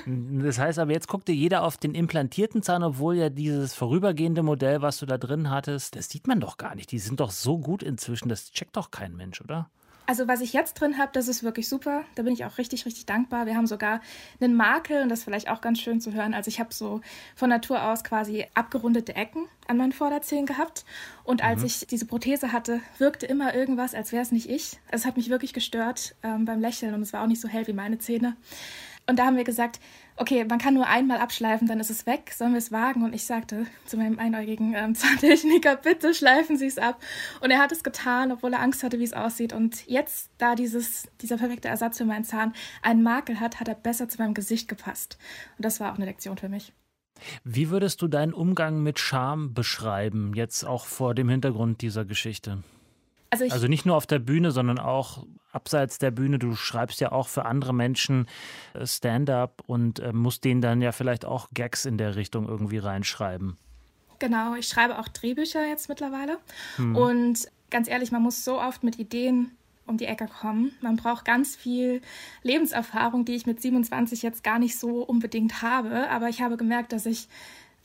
das 0.44 0.58
heißt 0.58 0.80
aber, 0.80 0.92
jetzt 0.92 1.08
guckt 1.08 1.28
dir 1.28 1.36
jeder 1.36 1.64
auf 1.64 1.78
den 1.78 1.94
implantierten 1.94 2.64
Zahn, 2.64 2.84
obwohl 2.84 3.16
ja 3.16 3.30
dieses 3.30 3.74
vorübergehende 3.74 4.44
Modell, 4.44 4.82
was 4.82 4.98
du 5.00 5.06
da 5.06 5.18
drin 5.18 5.50
hattest, 5.50 5.96
das 5.96 6.10
sieht 6.10 6.28
man 6.28 6.40
doch 6.40 6.58
gar 6.58 6.76
nicht. 6.76 6.92
Die 6.92 7.00
sind 7.00 7.20
doch 7.20 7.32
so 7.32 7.60
gut 7.60 7.84
inzwischen, 7.84 8.30
das 8.30 8.52
checkt 8.52 8.76
doch 8.76 8.92
kein 8.92 9.16
Mensch, 9.16 9.42
oder? 9.42 9.70
Also 10.06 10.28
was 10.28 10.42
ich 10.42 10.54
jetzt 10.54 10.74
drin 10.74 10.98
habe, 10.98 11.12
das 11.14 11.28
ist 11.28 11.44
wirklich 11.44 11.70
super. 11.70 12.04
Da 12.16 12.24
bin 12.24 12.34
ich 12.34 12.44
auch 12.44 12.58
richtig, 12.58 12.86
richtig 12.86 13.06
dankbar. 13.06 13.46
Wir 13.46 13.56
haben 13.56 13.68
sogar 13.68 14.02
einen 14.40 14.56
Makel 14.56 15.02
und 15.04 15.10
das 15.10 15.20
ist 15.20 15.26
vielleicht 15.26 15.50
auch 15.50 15.62
ganz 15.62 15.80
schön 15.80 16.02
zu 16.02 16.14
hören. 16.14 16.34
Also 16.34 16.50
ich 16.50 16.60
habe 16.60 16.74
so 16.74 17.02
von 17.36 17.50
Natur 17.50 17.84
aus 17.84 18.04
quasi 18.04 18.46
abgerundete 18.54 19.16
Ecken 19.16 19.46
an 19.68 19.78
meinen 19.78 19.92
Vorderzähnen 19.92 20.46
gehabt. 20.46 20.86
Und 21.24 21.44
als 21.44 21.62
mhm. 21.62 21.68
ich 21.68 21.88
diese 21.88 22.06
Prothese 22.06 22.52
hatte, 22.52 22.82
wirkte 22.98 23.26
immer 23.26 23.54
irgendwas, 23.54 23.96
als 23.96 24.12
wäre 24.12 24.22
es 24.22 24.32
nicht 24.32 24.50
ich. 24.50 24.80
Es 24.90 25.06
hat 25.06 25.18
mich 25.18 25.30
wirklich 25.30 25.54
gestört 25.54 26.16
ähm, 26.24 26.46
beim 26.46 26.60
Lächeln 26.60 26.94
und 26.94 27.02
es 27.02 27.14
war 27.14 27.24
auch 27.24 27.28
nicht 27.28 27.42
so 27.42 27.48
hell 27.48 27.68
wie 27.68 27.74
meine 27.74 28.00
Zähne. 28.00 28.36
Und 29.12 29.18
da 29.18 29.26
haben 29.26 29.36
wir 29.36 29.44
gesagt, 29.44 29.82
okay, 30.16 30.46
man 30.46 30.58
kann 30.58 30.74
nur 30.74 30.88
einmal 30.88 31.18
abschleifen, 31.18 31.68
dann 31.68 31.82
ist 31.82 31.90
es 31.90 32.06
weg, 32.06 32.32
sollen 32.34 32.54
wir 32.54 32.60
es 32.60 32.72
wagen? 32.72 33.04
Und 33.04 33.14
ich 33.14 33.26
sagte 33.26 33.66
zu 33.86 33.98
meinem 33.98 34.20
einäugigen 34.20 34.74
ähm, 34.74 34.96
Zahntechniker, 34.96 35.76
bitte 35.76 36.14
schleifen 36.14 36.56
Sie 36.56 36.66
es 36.66 36.78
ab. 36.78 36.98
Und 37.42 37.52
er 37.52 37.60
hat 37.60 37.74
es 37.74 37.84
getan, 37.84 38.32
obwohl 38.32 38.54
er 38.54 38.62
Angst 38.62 38.84
hatte, 38.84 39.00
wie 39.00 39.04
es 39.04 39.12
aussieht. 39.12 39.52
Und 39.52 39.86
jetzt, 39.86 40.30
da 40.38 40.56
dieses, 40.56 41.10
dieser 41.20 41.36
perfekte 41.36 41.68
Ersatz 41.68 41.98
für 41.98 42.06
meinen 42.06 42.24
Zahn 42.24 42.54
einen 42.82 43.04
Makel 43.04 43.42
hat, 43.42 43.60
hat 43.60 43.68
er 43.68 43.76
besser 43.76 44.08
zu 44.08 44.18
meinem 44.18 44.34
Gesicht 44.34 44.70
gepasst. 44.70 45.18
Und 45.58 45.66
das 45.66 45.82
war 45.82 45.92
auch 45.92 45.98
eine 45.98 46.06
Lektion 46.06 46.38
für 46.38 46.48
mich. 46.48 46.72
Wie 47.44 47.70
würdest 47.70 48.02
du 48.02 48.08
deinen 48.08 48.34
Umgang 48.34 48.82
mit 48.82 48.98
Scham 48.98 49.54
beschreiben, 49.54 50.32
jetzt 50.36 50.64
auch 50.64 50.86
vor 50.86 51.16
dem 51.16 51.28
Hintergrund 51.28 51.82
dieser 51.82 52.06
Geschichte? 52.06 52.64
Also, 53.30 53.44
also, 53.50 53.68
nicht 53.68 53.86
nur 53.86 53.98
auf 53.98 54.08
der 54.08 54.20
Bühne, 54.20 54.52
sondern 54.52 54.80
auch 54.80 55.26
abseits 55.52 55.98
der 55.98 56.12
Bühne. 56.12 56.40
Du 56.40 56.56
schreibst 56.56 57.02
ja 57.02 57.12
auch 57.12 57.28
für 57.28 57.46
andere 57.46 57.74
Menschen 57.74 58.28
äh, 58.74 58.86
Stand-up 58.86 59.64
und 59.66 60.00
äh, 60.00 60.14
musst 60.14 60.44
denen 60.44 60.62
dann 60.62 60.82
ja 60.82 60.92
vielleicht 60.92 61.26
auch 61.26 61.50
Gags 61.54 61.86
in 61.86 61.98
der 61.98 62.16
Richtung 62.16 62.48
irgendwie 62.48 62.78
reinschreiben. 62.78 63.58
Genau, 64.20 64.56
ich 64.56 64.68
schreibe 64.68 65.00
auch 65.00 65.08
Drehbücher 65.08 65.68
jetzt 65.68 65.90
mittlerweile. 65.90 66.38
Hm. 66.76 66.96
Und 66.96 67.48
ganz 67.72 67.88
ehrlich, 67.88 68.12
man 68.12 68.22
muss 68.22 68.46
so 68.46 68.62
oft 68.62 68.84
mit 68.84 69.00
Ideen 69.00 69.52
um 69.88 69.98
die 69.98 70.06
Ecke 70.06 70.28
kommen. 70.28 70.72
Man 70.82 70.96
braucht 70.96 71.26
ganz 71.26 71.56
viel 71.56 72.02
Lebenserfahrung, 72.44 73.26
die 73.26 73.34
ich 73.34 73.46
mit 73.46 73.62
27 73.62 74.22
jetzt 74.22 74.44
gar 74.44 74.60
nicht 74.60 74.78
so 74.78 75.04
unbedingt 75.04 75.62
habe. 75.62 76.10
Aber 76.10 76.30
ich 76.30 76.42
habe 76.42 76.56
gemerkt, 76.56 76.94
dass 76.94 77.06
ich 77.06 77.28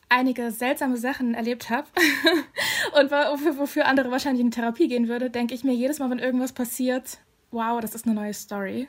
einige 0.09 0.51
seltsame 0.51 0.97
Sachen 0.97 1.35
erlebt 1.35 1.71
habe 1.71 1.89
und 3.01 3.11
wofür 3.59 3.87
andere 3.87 4.11
wahrscheinlich 4.11 4.45
in 4.45 4.51
Therapie 4.51 4.89
gehen 4.89 5.09
würde, 5.09 5.31
denke 5.31 5.55
ich 5.55 5.65
mir 5.65 5.75
jedes 5.75 5.99
Mal, 5.99 6.11
wenn 6.11 6.19
irgendwas 6.19 6.53
passiert, 6.53 7.19
wow, 7.51 7.81
das 7.81 7.95
ist 7.95 8.07
eine 8.07 8.15
neue 8.15 8.35
Story. 8.35 8.89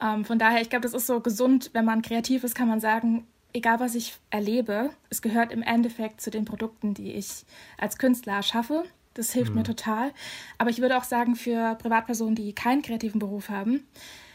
Ähm, 0.00 0.24
von 0.24 0.38
daher, 0.38 0.60
ich 0.60 0.70
glaube, 0.70 0.82
das 0.82 0.94
ist 0.94 1.06
so 1.06 1.20
gesund, 1.20 1.70
wenn 1.72 1.84
man 1.84 2.02
kreativ 2.02 2.44
ist, 2.44 2.54
kann 2.54 2.68
man 2.68 2.80
sagen, 2.80 3.26
egal 3.52 3.80
was 3.80 3.94
ich 3.94 4.18
erlebe, 4.30 4.90
es 5.08 5.22
gehört 5.22 5.52
im 5.52 5.62
Endeffekt 5.62 6.20
zu 6.20 6.30
den 6.30 6.44
Produkten, 6.44 6.94
die 6.94 7.12
ich 7.12 7.44
als 7.78 7.98
Künstler 7.98 8.42
schaffe. 8.42 8.84
Das 9.14 9.32
hilft 9.32 9.52
mhm. 9.52 9.58
mir 9.58 9.64
total. 9.64 10.12
Aber 10.58 10.68
ich 10.68 10.80
würde 10.80 10.98
auch 10.98 11.04
sagen, 11.04 11.36
für 11.36 11.74
Privatpersonen, 11.76 12.34
die 12.34 12.52
keinen 12.52 12.82
kreativen 12.82 13.18
Beruf 13.18 13.48
haben, 13.48 13.86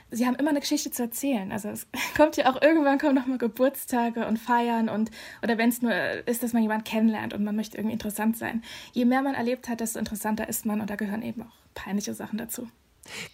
sie 0.10 0.25
haben 0.25 0.36
immer 0.36 0.50
eine 0.50 0.60
Geschichte 0.60 0.89
zu 0.89 1.03
erzählen. 1.03 1.51
Also 1.51 1.70
es 1.70 1.88
kommt 2.17 2.36
ja 2.38 2.51
auch 2.51 2.62
irgendwann 2.62 2.98
kommen 2.98 3.15
noch 3.15 3.27
mal 3.27 3.38
Geburtstage 3.38 4.27
und 4.27 4.38
Feiern 4.38 4.89
und 4.89 5.12
oder 5.43 5.58
wenn 5.58 5.70
es 5.70 5.81
nur 5.81 5.93
ist, 6.25 6.41
dass 6.41 6.53
man 6.53 6.63
jemanden 6.63 6.84
kennenlernt 6.84 7.34
und 7.34 7.43
man 7.43 7.55
möchte 7.55 7.77
irgendwie 7.77 7.93
interessant 7.93 8.38
sein. 8.38 8.63
Je 8.93 9.05
mehr 9.05 9.22
man 9.22 9.36
erlebt 9.36 9.70
hat, 9.70 9.79
desto 9.79 10.00
interessanter 10.00 10.50
ist 10.50 10.65
man 10.65 10.81
und 10.81 10.89
da 10.89 10.96
gehören 10.96 11.22
eben 11.22 11.43
auch 11.43 11.55
peinliche 11.75 12.13
Sachen 12.13 12.38
dazu. 12.38 12.67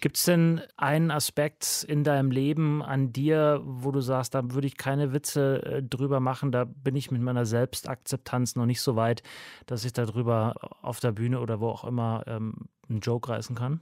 Gibt 0.00 0.16
es 0.16 0.24
denn 0.24 0.62
einen 0.76 1.10
Aspekt 1.10 1.84
in 1.86 2.02
deinem 2.02 2.30
Leben 2.30 2.82
an 2.82 3.12
dir, 3.12 3.60
wo 3.64 3.90
du 3.90 4.00
sagst, 4.00 4.34
da 4.34 4.50
würde 4.52 4.66
ich 4.66 4.76
keine 4.76 5.12
Witze 5.12 5.62
äh, 5.62 5.82
drüber 5.82 6.20
machen, 6.20 6.52
da 6.52 6.64
bin 6.64 6.96
ich 6.96 7.10
mit 7.10 7.20
meiner 7.20 7.44
Selbstakzeptanz 7.44 8.56
noch 8.56 8.66
nicht 8.66 8.80
so 8.80 8.96
weit, 8.96 9.22
dass 9.66 9.84
ich 9.84 9.92
darüber 9.92 10.54
auf 10.82 11.00
der 11.00 11.12
Bühne 11.12 11.40
oder 11.40 11.60
wo 11.60 11.68
auch 11.68 11.84
immer 11.84 12.24
ähm, 12.26 12.54
einen 12.88 13.00
Joke 13.00 13.28
reißen 13.28 13.54
kann? 13.54 13.80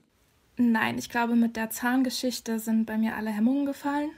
Nein, 0.57 0.99
ich 0.99 1.11
glaube, 1.11 1.37
mit 1.37 1.57
der 1.57 1.71
Zahngeschichte 1.71 2.59
sind 2.59 2.87
bei 2.87 2.97
mir 2.97 3.15
alle 3.15 3.31
Hemmungen 3.31 3.67
gefallen. 3.67 4.11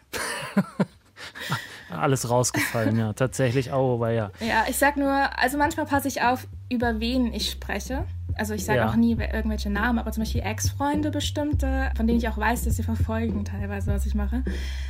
alles 1.90 2.30
rausgefallen, 2.30 2.96
ja. 2.96 3.12
Tatsächlich, 3.12 3.72
oh, 3.72 3.94
aber 3.94 4.10
ja. 4.10 4.30
Ja, 4.40 4.64
ich 4.68 4.76
sag 4.78 4.96
nur, 4.96 5.10
also 5.10 5.58
manchmal 5.58 5.86
passe 5.86 6.08
ich 6.08 6.22
auf, 6.22 6.46
über 6.70 7.00
wen 7.00 7.32
ich 7.32 7.50
spreche. 7.50 8.06
Also 8.38 8.54
ich 8.54 8.64
sage 8.64 8.78
ja. 8.78 8.88
auch 8.88 8.96
nie 8.96 9.12
irgendwelche 9.12 9.68
Namen, 9.68 9.98
aber 9.98 10.12
zum 10.12 10.22
Beispiel 10.22 10.42
Ex-Freunde 10.42 11.10
bestimmte, 11.10 11.90
von 11.96 12.06
denen 12.06 12.18
ich 12.18 12.28
auch 12.28 12.38
weiß, 12.38 12.64
dass 12.64 12.76
sie 12.76 12.82
verfolgen 12.82 13.44
teilweise, 13.44 13.92
was 13.92 14.06
ich 14.06 14.14
mache. 14.14 14.44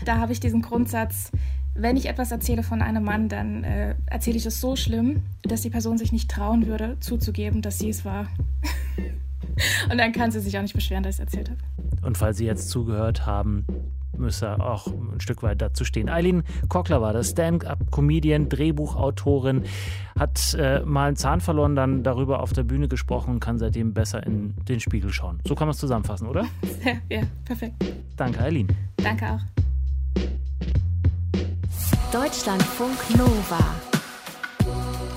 Da 0.05 0.19
habe 0.19 0.33
ich 0.33 0.41
diesen 0.41 0.61
Grundsatz, 0.61 1.33
wenn 1.75 1.97
ich 1.97 2.09
etwas 2.09 2.31
erzähle 2.31 2.63
von 2.63 2.83
einem 2.83 3.05
Mann, 3.05 3.29
dann 3.29 3.65
äh, 3.65 3.95
erzähle 4.07 4.37
ich 4.37 4.45
es 4.45 4.61
so 4.61 4.77
schlimm, 4.77 5.23
dass 5.43 5.63
die 5.63 5.71
Person 5.71 5.97
sich 5.97 6.13
nicht 6.13 6.31
trauen 6.31 6.67
würde, 6.67 6.99
zuzugeben, 7.01 7.63
dass 7.63 7.79
sie 7.79 7.89
es 7.89 8.05
war. 8.05 8.29
Und 9.91 9.99
dann 9.99 10.13
kann 10.13 10.31
sie 10.31 10.41
sich 10.41 10.57
auch 10.59 10.63
nicht 10.63 10.75
beschweren, 10.75 11.03
dass 11.03 11.17
ich 11.17 11.21
es 11.21 11.25
erzählt 11.27 11.51
habe. 11.51 11.61
Und 12.03 12.17
falls 12.17 12.39
Sie 12.39 12.45
jetzt 12.45 12.69
zugehört 12.69 13.27
haben, 13.27 13.67
müsse 14.19 14.61
auch 14.61 14.87
ein 14.87 15.21
Stück 15.21 15.43
weit 15.43 15.63
dazu 15.63 15.85
stehen. 15.85 16.09
Eileen 16.09 16.43
Kockler 16.69 17.01
war 17.01 17.13
das, 17.13 17.31
Stand-up-Comedian, 17.31 18.49
Drehbuchautorin, 18.49 19.65
hat 20.19 20.55
äh, 20.59 20.81
mal 20.81 21.09
einen 21.09 21.17
Zahn 21.17 21.41
verloren, 21.41 21.77
dann 21.77 22.03
darüber 22.03 22.41
auf 22.41 22.53
der 22.53 22.65
Bühne 22.65 22.89
gesprochen 22.89 23.35
und 23.35 23.41
kann 23.41 23.59
seitdem 23.59 23.95
besser 23.95 24.25
in 24.27 24.55
den 24.69 24.81
Spiegel 24.81 25.13
schauen. 25.13 25.41
So 25.45 25.55
kann 25.55 25.69
man 25.69 25.73
es 25.73 25.79
zusammenfassen, 25.79 26.27
oder? 26.27 26.45
Ja, 26.85 26.93
ja, 27.19 27.23
perfekt. 27.45 27.75
Danke, 28.17 28.41
Eileen. 28.41 28.69
Danke 28.97 29.27
auch. 29.27 29.41
Deutschlandfunk 32.13 33.19
Nova. 33.19 33.59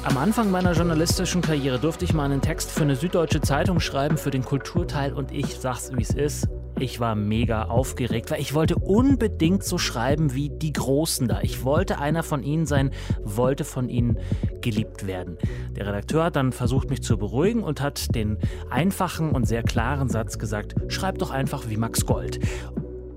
Am 0.03 0.17
Anfang 0.17 0.49
meiner 0.49 0.73
journalistischen 0.73 1.41
Karriere 1.41 1.79
durfte 1.79 2.05
ich 2.05 2.13
mal 2.13 2.25
einen 2.25 2.41
Text 2.41 2.71
für 2.71 2.81
eine 2.81 2.95
süddeutsche 2.95 3.39
Zeitung 3.39 3.79
schreiben 3.79 4.17
für 4.17 4.31
den 4.31 4.43
Kulturteil 4.43 5.13
und 5.13 5.31
ich 5.31 5.57
sag's 5.57 5.91
wie 5.95 6.01
es 6.01 6.09
ist. 6.09 6.47
Ich 6.81 6.99
war 6.99 7.13
mega 7.13 7.65
aufgeregt, 7.65 8.31
weil 8.31 8.41
ich 8.41 8.55
wollte 8.55 8.75
unbedingt 8.75 9.63
so 9.63 9.77
schreiben 9.77 10.33
wie 10.33 10.49
die 10.49 10.73
Großen 10.73 11.27
da. 11.27 11.41
Ich 11.43 11.63
wollte 11.63 11.99
einer 11.99 12.23
von 12.23 12.41
ihnen 12.41 12.65
sein, 12.65 12.89
wollte 13.23 13.65
von 13.65 13.87
ihnen 13.87 14.17
geliebt 14.61 15.05
werden. 15.05 15.37
Der 15.75 15.85
Redakteur 15.85 16.23
hat 16.23 16.35
dann 16.35 16.51
versucht, 16.51 16.89
mich 16.89 17.03
zu 17.03 17.19
beruhigen 17.19 17.61
und 17.61 17.81
hat 17.81 18.15
den 18.15 18.39
einfachen 18.71 19.29
und 19.29 19.47
sehr 19.47 19.61
klaren 19.61 20.09
Satz 20.09 20.39
gesagt, 20.39 20.73
schreib 20.87 21.19
doch 21.19 21.29
einfach 21.29 21.69
wie 21.69 21.77
Max 21.77 22.07
Gold. 22.07 22.39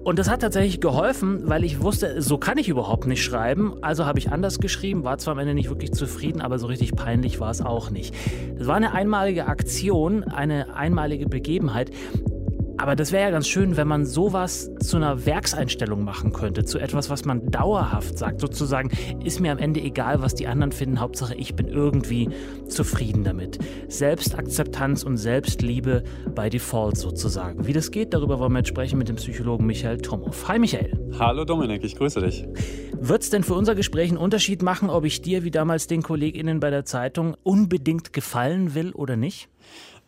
Und 0.04 0.18
das 0.18 0.28
hat 0.28 0.42
tatsächlich 0.42 0.82
geholfen, 0.82 1.48
weil 1.48 1.64
ich 1.64 1.80
wusste, 1.80 2.20
so 2.20 2.36
kann 2.36 2.58
ich 2.58 2.68
überhaupt 2.68 3.06
nicht 3.06 3.24
schreiben. 3.24 3.76
Also 3.80 4.04
habe 4.04 4.18
ich 4.18 4.30
anders 4.30 4.58
geschrieben, 4.58 5.04
war 5.04 5.16
zwar 5.16 5.32
am 5.32 5.38
Ende 5.38 5.54
nicht 5.54 5.70
wirklich 5.70 5.92
zufrieden, 5.92 6.42
aber 6.42 6.58
so 6.58 6.66
richtig 6.66 6.94
peinlich 6.94 7.40
war 7.40 7.50
es 7.50 7.62
auch 7.62 7.88
nicht. 7.88 8.14
Das 8.58 8.66
war 8.66 8.76
eine 8.76 8.92
einmalige 8.92 9.46
Aktion, 9.46 10.22
eine 10.22 10.76
einmalige 10.76 11.26
Begebenheit. 11.26 11.90
Aber 12.76 12.96
das 12.96 13.12
wäre 13.12 13.22
ja 13.22 13.30
ganz 13.30 13.46
schön, 13.46 13.76
wenn 13.76 13.86
man 13.86 14.04
sowas 14.04 14.70
zu 14.80 14.96
einer 14.96 15.26
Werkseinstellung 15.26 16.02
machen 16.02 16.32
könnte, 16.32 16.64
zu 16.64 16.78
etwas, 16.78 17.08
was 17.08 17.24
man 17.24 17.50
dauerhaft 17.50 18.18
sagt. 18.18 18.40
Sozusagen, 18.40 18.90
ist 19.24 19.40
mir 19.40 19.52
am 19.52 19.58
Ende 19.58 19.80
egal, 19.80 20.22
was 20.22 20.34
die 20.34 20.48
anderen 20.48 20.72
finden, 20.72 21.00
Hauptsache 21.00 21.34
ich 21.34 21.54
bin 21.54 21.68
irgendwie 21.68 22.28
zufrieden 22.68 23.22
damit. 23.22 23.58
Selbstakzeptanz 23.88 25.04
und 25.04 25.18
Selbstliebe 25.18 26.02
bei 26.34 26.50
Default 26.50 26.96
sozusagen. 26.96 27.66
Wie 27.66 27.72
das 27.72 27.90
geht, 27.90 28.12
darüber 28.12 28.38
wollen 28.40 28.52
wir 28.52 28.58
jetzt 28.58 28.68
sprechen 28.68 28.98
mit 28.98 29.08
dem 29.08 29.16
Psychologen 29.16 29.66
Michael 29.66 29.98
Tomow. 29.98 30.48
Hi 30.48 30.58
Michael. 30.58 30.98
Hallo 31.18 31.44
Dominik, 31.44 31.84
ich 31.84 31.94
grüße 31.94 32.20
dich. 32.20 32.44
Wird 32.98 33.22
es 33.22 33.30
denn 33.30 33.44
für 33.44 33.54
unser 33.54 33.74
Gespräch 33.74 34.08
einen 34.08 34.18
Unterschied 34.18 34.62
machen, 34.62 34.90
ob 34.90 35.04
ich 35.04 35.22
dir 35.22 35.44
wie 35.44 35.50
damals 35.50 35.86
den 35.86 36.02
KollegInnen 36.02 36.58
bei 36.58 36.70
der 36.70 36.84
Zeitung 36.84 37.36
unbedingt 37.42 38.12
gefallen 38.12 38.74
will 38.74 38.92
oder 38.92 39.16
nicht? 39.16 39.48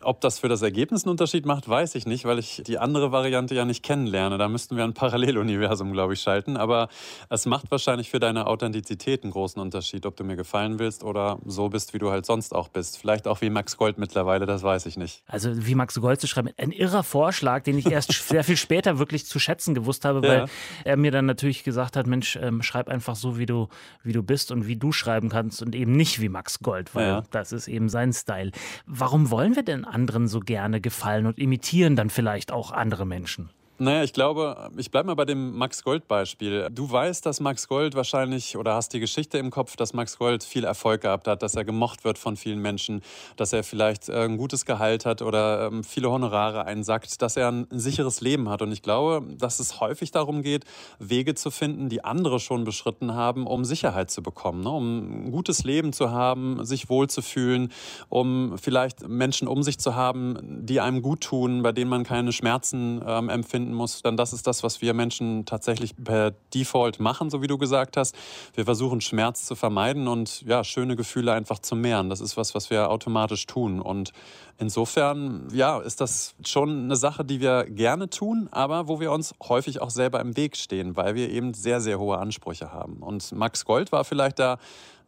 Ob 0.02 0.20
das 0.20 0.38
für 0.38 0.48
das 0.48 0.62
Ergebnis 0.62 1.04
einen 1.04 1.12
Unterschied 1.12 1.46
macht, 1.46 1.68
weiß 1.68 1.94
ich 1.94 2.06
nicht, 2.06 2.24
weil 2.24 2.38
ich 2.38 2.62
die 2.66 2.78
andere 2.78 3.12
Variante 3.12 3.54
ja 3.54 3.64
nicht 3.64 3.82
kennenlerne. 3.82 4.38
Da 4.38 4.48
müssten 4.48 4.76
wir 4.76 4.84
ein 4.84 4.94
Paralleluniversum, 4.94 5.92
glaube 5.92 6.12
ich, 6.12 6.20
schalten. 6.20 6.56
Aber 6.56 6.88
es 7.30 7.46
macht 7.46 7.70
wahrscheinlich 7.70 8.10
für 8.10 8.20
deine 8.20 8.46
Authentizität 8.46 9.22
einen 9.22 9.32
großen 9.32 9.60
Unterschied, 9.60 10.06
ob 10.06 10.16
du 10.16 10.24
mir 10.24 10.36
gefallen 10.36 10.78
willst 10.78 11.04
oder 11.04 11.38
so 11.44 11.68
bist, 11.68 11.94
wie 11.94 11.98
du 11.98 12.10
halt 12.10 12.26
sonst 12.26 12.54
auch 12.54 12.68
bist. 12.68 12.98
Vielleicht 12.98 13.26
auch 13.26 13.40
wie 13.40 13.50
Max 13.50 13.76
Gold 13.76 13.98
mittlerweile, 13.98 14.46
das 14.46 14.62
weiß 14.62 14.86
ich 14.86 14.96
nicht. 14.96 15.22
Also 15.26 15.50
wie 15.66 15.74
Max 15.74 16.00
Gold 16.00 16.20
zu 16.20 16.26
schreiben, 16.26 16.50
ein 16.56 16.72
irrer 16.72 17.02
Vorschlag, 17.02 17.62
den 17.62 17.78
ich 17.78 17.90
erst 17.90 18.12
sehr 18.28 18.44
viel 18.44 18.56
später 18.56 18.98
wirklich 18.98 19.26
zu 19.26 19.38
schätzen 19.38 19.74
gewusst 19.74 20.04
habe, 20.04 20.22
weil 20.22 20.38
ja. 20.40 20.46
er 20.84 20.96
mir 20.96 21.10
dann 21.10 21.26
natürlich 21.26 21.64
gesagt 21.64 21.96
hat, 21.96 22.06
Mensch, 22.06 22.36
ähm, 22.36 22.62
schreib 22.62 22.88
einfach 22.88 23.16
so, 23.16 23.38
wie 23.38 23.46
du, 23.46 23.68
wie 24.02 24.12
du 24.12 24.22
bist 24.22 24.52
und 24.52 24.66
wie 24.66 24.76
du 24.76 24.92
schreiben 24.92 25.28
kannst 25.28 25.62
und 25.62 25.74
eben 25.74 25.92
nicht 25.92 26.20
wie 26.20 26.28
Max 26.28 26.60
Gold, 26.60 26.94
weil 26.94 27.06
ja. 27.06 27.22
das 27.30 27.52
ist 27.52 27.68
eben 27.68 27.88
sein 27.88 28.12
Style. 28.12 28.50
Warum 28.86 29.30
wollen 29.30 29.56
wir 29.56 29.62
denn 29.62 29.85
anderen 29.86 30.28
so 30.28 30.40
gerne 30.40 30.80
gefallen 30.80 31.26
und 31.26 31.38
imitieren 31.38 31.96
dann 31.96 32.10
vielleicht 32.10 32.52
auch 32.52 32.72
andere 32.72 33.06
Menschen. 33.06 33.50
Naja, 33.78 34.04
ich 34.04 34.14
glaube, 34.14 34.70
ich 34.78 34.90
bleibe 34.90 35.08
mal 35.08 35.16
bei 35.16 35.26
dem 35.26 35.54
Max 35.54 35.84
Gold-Beispiel. 35.84 36.68
Du 36.72 36.90
weißt, 36.90 37.26
dass 37.26 37.40
Max 37.40 37.68
Gold 37.68 37.94
wahrscheinlich 37.94 38.56
oder 38.56 38.74
hast 38.74 38.94
die 38.94 39.00
Geschichte 39.00 39.36
im 39.36 39.50
Kopf, 39.50 39.76
dass 39.76 39.92
Max 39.92 40.16
Gold 40.16 40.44
viel 40.44 40.64
Erfolg 40.64 41.02
gehabt 41.02 41.28
hat, 41.28 41.42
dass 41.42 41.56
er 41.56 41.64
gemocht 41.66 42.02
wird 42.02 42.16
von 42.16 42.38
vielen 42.38 42.62
Menschen, 42.62 43.02
dass 43.36 43.52
er 43.52 43.62
vielleicht 43.64 44.08
äh, 44.08 44.24
ein 44.24 44.38
gutes 44.38 44.64
Gehalt 44.64 45.04
hat 45.04 45.20
oder 45.20 45.66
ähm, 45.66 45.84
viele 45.84 46.10
Honorare 46.10 46.64
einsackt, 46.64 47.20
dass 47.20 47.36
er 47.36 47.52
ein 47.52 47.66
sicheres 47.70 48.22
Leben 48.22 48.48
hat. 48.48 48.62
Und 48.62 48.72
ich 48.72 48.80
glaube, 48.80 49.26
dass 49.36 49.60
es 49.60 49.78
häufig 49.78 50.10
darum 50.10 50.40
geht, 50.40 50.64
Wege 50.98 51.34
zu 51.34 51.50
finden, 51.50 51.90
die 51.90 52.02
andere 52.02 52.40
schon 52.40 52.64
beschritten 52.64 53.12
haben, 53.12 53.46
um 53.46 53.66
Sicherheit 53.66 54.10
zu 54.10 54.22
bekommen, 54.22 54.62
ne? 54.62 54.70
um 54.70 55.26
ein 55.26 55.32
gutes 55.32 55.64
Leben 55.64 55.92
zu 55.92 56.10
haben, 56.10 56.64
sich 56.64 56.88
wohlzufühlen, 56.88 57.70
um 58.08 58.56
vielleicht 58.56 59.06
Menschen 59.06 59.46
um 59.46 59.62
sich 59.62 59.78
zu 59.78 59.94
haben, 59.94 60.64
die 60.64 60.80
einem 60.80 61.02
gut 61.02 61.20
tun, 61.20 61.62
bei 61.62 61.72
denen 61.72 61.90
man 61.90 62.04
keine 62.04 62.32
Schmerzen 62.32 63.04
ähm, 63.06 63.28
empfindet 63.28 63.65
finden 63.66 63.74
muss, 63.74 64.02
dann 64.02 64.16
das 64.16 64.32
ist 64.32 64.46
das, 64.46 64.62
was 64.62 64.80
wir 64.80 64.94
Menschen 64.94 65.44
tatsächlich 65.44 65.94
per 65.96 66.32
Default 66.54 67.00
machen, 67.00 67.30
so 67.30 67.42
wie 67.42 67.48
du 67.48 67.58
gesagt 67.58 67.96
hast. 67.96 68.14
Wir 68.54 68.64
versuchen 68.64 69.00
Schmerz 69.00 69.44
zu 69.44 69.56
vermeiden 69.56 70.06
und 70.06 70.42
ja, 70.42 70.62
schöne 70.62 70.94
Gefühle 70.94 71.32
einfach 71.32 71.58
zu 71.58 71.74
mehren. 71.74 72.08
Das 72.08 72.20
ist 72.20 72.36
was, 72.36 72.54
was 72.54 72.70
wir 72.70 72.90
automatisch 72.90 73.46
tun. 73.46 73.80
Und 73.80 74.12
insofern, 74.58 75.48
ja, 75.52 75.80
ist 75.80 76.00
das 76.00 76.34
schon 76.44 76.84
eine 76.84 76.96
Sache, 76.96 77.24
die 77.24 77.40
wir 77.40 77.64
gerne 77.64 78.08
tun, 78.08 78.48
aber 78.52 78.86
wo 78.86 79.00
wir 79.00 79.10
uns 79.10 79.34
häufig 79.48 79.80
auch 79.82 79.90
selber 79.90 80.20
im 80.20 80.36
Weg 80.36 80.56
stehen, 80.56 80.96
weil 80.96 81.16
wir 81.16 81.28
eben 81.30 81.52
sehr, 81.52 81.80
sehr 81.80 81.98
hohe 81.98 82.18
Ansprüche 82.18 82.72
haben. 82.72 82.98
Und 83.02 83.32
Max 83.32 83.64
Gold 83.64 83.90
war 83.90 84.04
vielleicht 84.04 84.38
da 84.38 84.58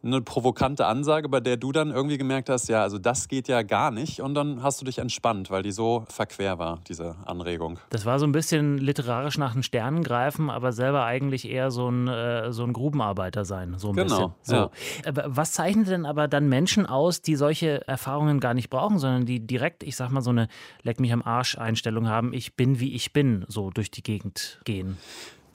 eine 0.01 0.21
provokante 0.21 0.85
Ansage, 0.85 1.27
bei 1.27 1.41
der 1.41 1.57
du 1.57 1.71
dann 1.71 1.91
irgendwie 1.91 2.17
gemerkt 2.17 2.49
hast, 2.49 2.69
ja, 2.69 2.81
also 2.81 2.97
das 2.97 3.27
geht 3.27 3.49
ja 3.49 3.63
gar 3.63 3.91
nicht. 3.91 4.21
Und 4.21 4.33
dann 4.33 4.63
hast 4.63 4.79
du 4.79 4.85
dich 4.85 4.97
entspannt, 4.97 5.49
weil 5.49 5.61
die 5.61 5.71
so 5.71 6.05
verquer 6.09 6.57
war, 6.57 6.79
diese 6.87 7.15
Anregung. 7.25 7.79
Das 7.89 8.05
war 8.05 8.17
so 8.17 8.25
ein 8.25 8.31
bisschen 8.31 8.77
literarisch 8.77 9.37
nach 9.37 9.53
den 9.53 9.63
Sternen 9.63 10.03
greifen, 10.03 10.49
aber 10.49 10.71
selber 10.71 11.03
eigentlich 11.03 11.49
eher 11.49 11.69
so 11.69 11.89
ein, 11.89 12.07
äh, 12.07 12.53
so 12.53 12.63
ein 12.63 12.71
Grubenarbeiter 12.71 13.43
sein. 13.43 13.75
So 13.77 13.89
ein 13.89 13.95
genau. 13.95 14.33
Bisschen. 14.39 14.71
So. 15.03 15.11
Ja. 15.11 15.23
Was 15.25 15.51
zeichnet 15.51 15.89
denn 15.89 16.05
aber 16.05 16.27
dann 16.29 16.47
Menschen 16.47 16.85
aus, 16.85 17.21
die 17.21 17.35
solche 17.35 17.85
Erfahrungen 17.87 18.39
gar 18.39 18.53
nicht 18.53 18.69
brauchen, 18.69 18.99
sondern 18.99 19.25
die 19.25 19.45
direkt, 19.45 19.83
ich 19.83 19.97
sag 19.97 20.11
mal, 20.11 20.21
so 20.21 20.29
eine 20.29 20.47
Leck 20.83 20.99
mich 20.99 21.11
am 21.11 21.21
Arsch 21.21 21.57
Einstellung 21.57 22.07
haben, 22.07 22.31
ich 22.33 22.55
bin 22.55 22.79
wie 22.79 22.93
ich 22.93 23.11
bin, 23.11 23.43
so 23.49 23.69
durch 23.69 23.91
die 23.91 24.03
Gegend 24.03 24.61
gehen? 24.63 24.97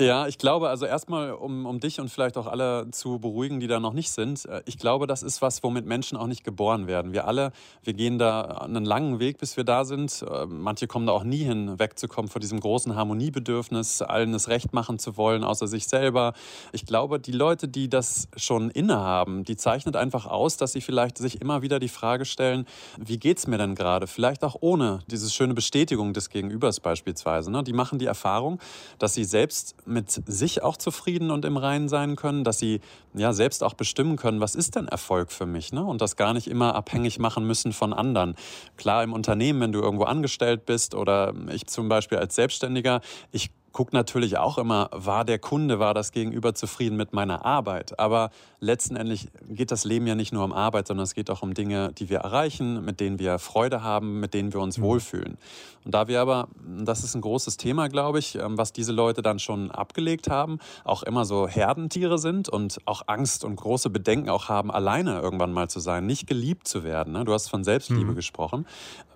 Ja, 0.01 0.27
ich 0.27 0.39
glaube, 0.39 0.71
also 0.71 0.87
erstmal, 0.87 1.31
um, 1.31 1.67
um 1.67 1.79
dich 1.79 2.01
und 2.01 2.09
vielleicht 2.09 2.37
auch 2.37 2.49
alle 2.49 2.91
zu 2.91 3.21
beruhigen, 3.21 3.61
die 3.61 3.69
da 3.69 3.79
noch 3.79 3.93
nicht 3.93 4.11
sind, 4.11 4.45
äh, 4.47 4.61
ich 4.67 4.77
glaube, 4.77 5.07
das 5.07 5.23
ist 5.23 5.41
was, 5.41 5.63
womit 5.63 5.87
Menschen 5.87 6.19
auch 6.19 6.27
nicht 6.27 6.43
geboren 6.43 6.89
werden. 6.89 7.13
Wir 7.13 7.29
alle, 7.29 7.53
wir 7.85 7.93
gehen 7.93 8.19
da 8.19 8.43
einen 8.43 8.85
langen 8.85 9.21
Weg, 9.21 9.39
bis 9.39 9.57
wir 9.57 9.63
da 9.63 9.85
sind. 9.85 10.23
Äh, 10.29 10.47
manche 10.47 10.89
kommen 10.89 11.07
da 11.07 11.13
auch 11.13 11.23
nie 11.23 11.45
hin, 11.45 11.79
wegzukommen 11.79 12.29
von 12.29 12.41
diesem 12.41 12.59
großen 12.59 12.97
Harmoniebedürfnis, 12.97 14.03
allen 14.03 14.33
das 14.33 14.49
Recht 14.49 14.73
machen 14.73 14.99
zu 14.99 15.17
wollen, 15.17 15.45
außer 15.45 15.69
sich 15.69 15.87
selber. 15.87 16.33
Ich 16.73 16.87
glaube, 16.87 17.21
die 17.21 17.31
Leute, 17.31 17.69
die 17.69 17.89
das 17.89 18.27
schon 18.37 18.71
innehaben, 18.71 19.45
die 19.45 19.55
zeichnet 19.55 19.95
einfach 19.95 20.27
aus, 20.27 20.57
dass 20.57 20.73
sie 20.73 20.81
vielleicht 20.81 21.19
sich 21.19 21.41
immer 21.41 21.63
wieder 21.63 21.79
die 21.79 21.89
Frage 21.89 22.25
stellen, 22.25 22.67
wie 22.99 23.19
geht's 23.19 23.47
mir 23.47 23.59
denn 23.59 23.77
gerade? 23.77 24.09
Vielleicht 24.09 24.43
auch 24.43 24.57
ohne 24.59 25.05
diese 25.07 25.31
schöne 25.31 25.55
Bestätigung 25.55 26.15
des 26.15 26.31
Gegenübers 26.31 26.81
beispielsweise. 26.81 27.53
Ne? 27.53 27.63
Die 27.63 27.73
machen 27.73 28.01
die 28.01 28.07
Erfahrung, 28.07 28.59
dass 28.99 29.15
sie 29.15 29.23
selbst 29.23 29.77
mit 29.87 30.11
sich 30.11 30.63
auch 30.63 30.77
zufrieden 30.77 31.31
und 31.31 31.45
im 31.45 31.57
Reinen 31.57 31.89
sein 31.89 32.17
können, 32.17 32.45
dass 32.45 32.59
sie 32.59 32.81
ja 33.15 33.33
selbst 33.33 33.63
auch 33.63 33.75
bestimmen 33.75 34.17
können, 34.17 34.41
was 34.41 34.55
ist 34.55 34.77
denn 34.77 34.89
Erfolg 34.89 35.33
für 35.33 35.47
mich, 35.47 35.73
ne? 35.73 35.85
Und 35.85 36.01
das 36.01 36.17
gar 36.17 36.33
nicht 36.35 36.47
immer 36.47 36.75
abhängig 36.75 37.19
machen 37.19 37.47
müssen 37.47 37.73
von 37.73 37.93
anderen. 37.93 38.35
Klar, 38.77 39.03
im 39.03 39.13
Unternehmen, 39.13 39.61
wenn 39.61 39.73
du 39.73 39.81
irgendwo 39.81 40.05
angestellt 40.05 40.67
bist 40.67 40.95
oder 40.95 41.35
ich 41.53 41.67
zum 41.67 41.89
Beispiel 41.89 42.19
als 42.19 42.35
Selbstständiger, 42.35 43.01
ich 43.33 43.51
gucke 43.75 43.95
natürlich 43.95 44.39
auch 44.39 44.57
immer, 44.57 44.89
war 44.93 45.27
der 45.27 45.39
Kunde, 45.39 45.79
war 45.79 45.93
das 45.93 46.13
Gegenüber 46.13 46.55
zufrieden 46.55 46.97
mit 46.97 47.13
meiner 47.13 47.45
Arbeit. 47.45 47.99
Aber 47.99 48.31
letztendlich 48.61 49.29
geht 49.49 49.71
das 49.71 49.85
Leben 49.85 50.07
ja 50.07 50.15
nicht 50.15 50.33
nur 50.33 50.45
um 50.45 50.53
Arbeit, 50.53 50.87
sondern 50.87 51.05
es 51.05 51.15
geht 51.15 51.29
auch 51.29 51.43
um 51.43 51.53
Dinge, 51.53 51.93
die 51.93 52.09
wir 52.09 52.21
erreichen, 52.21 52.85
mit 52.85 53.01
denen 53.01 53.19
wir 53.19 53.39
Freude 53.39 53.83
haben, 53.83 54.21
mit 54.21 54.33
denen 54.33 54.55
wir 54.55 54.61
uns 54.61 54.79
mhm. 54.79 54.83
wohlfühlen. 54.83 55.37
Und 55.85 55.93
da 55.93 56.09
wir 56.09 56.21
aber, 56.23 56.49
das 56.85 57.05
ist 57.05 57.15
ein 57.15 57.21
großes 57.21 57.59
Thema, 57.59 57.89
glaube 57.89 58.21
ich, 58.21 58.37
ähm, 58.37 58.57
was 58.57 58.73
diese 58.73 58.93
Leute 58.93 59.21
dann 59.21 59.39
schon 59.39 59.71
abgelegt 59.71 60.31
haben, 60.31 60.61
auch 60.85 61.03
immer 61.03 61.25
so 61.25 61.47
Herdentiere 61.47 62.19
sind 62.19 62.49
und 62.49 62.79
auch 62.87 63.03
Angst 63.09 63.45
und 63.45 63.57
große 63.57 63.91
Bedenken 63.91 64.31
auch 64.31 64.49
haben, 64.49 64.71
alleine 64.71 65.21
irgendwann 65.21 65.53
mal 65.53 65.69
zu 65.69 65.81
sein, 65.81 66.07
nicht 66.07 66.27
geliebt 66.27 66.69
zu 66.69 66.85
werden. 66.85 67.13
Ne? 67.13 67.25
Du 67.25 67.35
hast 67.35 67.49
von 67.49 67.65
Selbstliebe 67.65 68.13
mhm. 68.13 68.15
gesprochen 68.15 68.67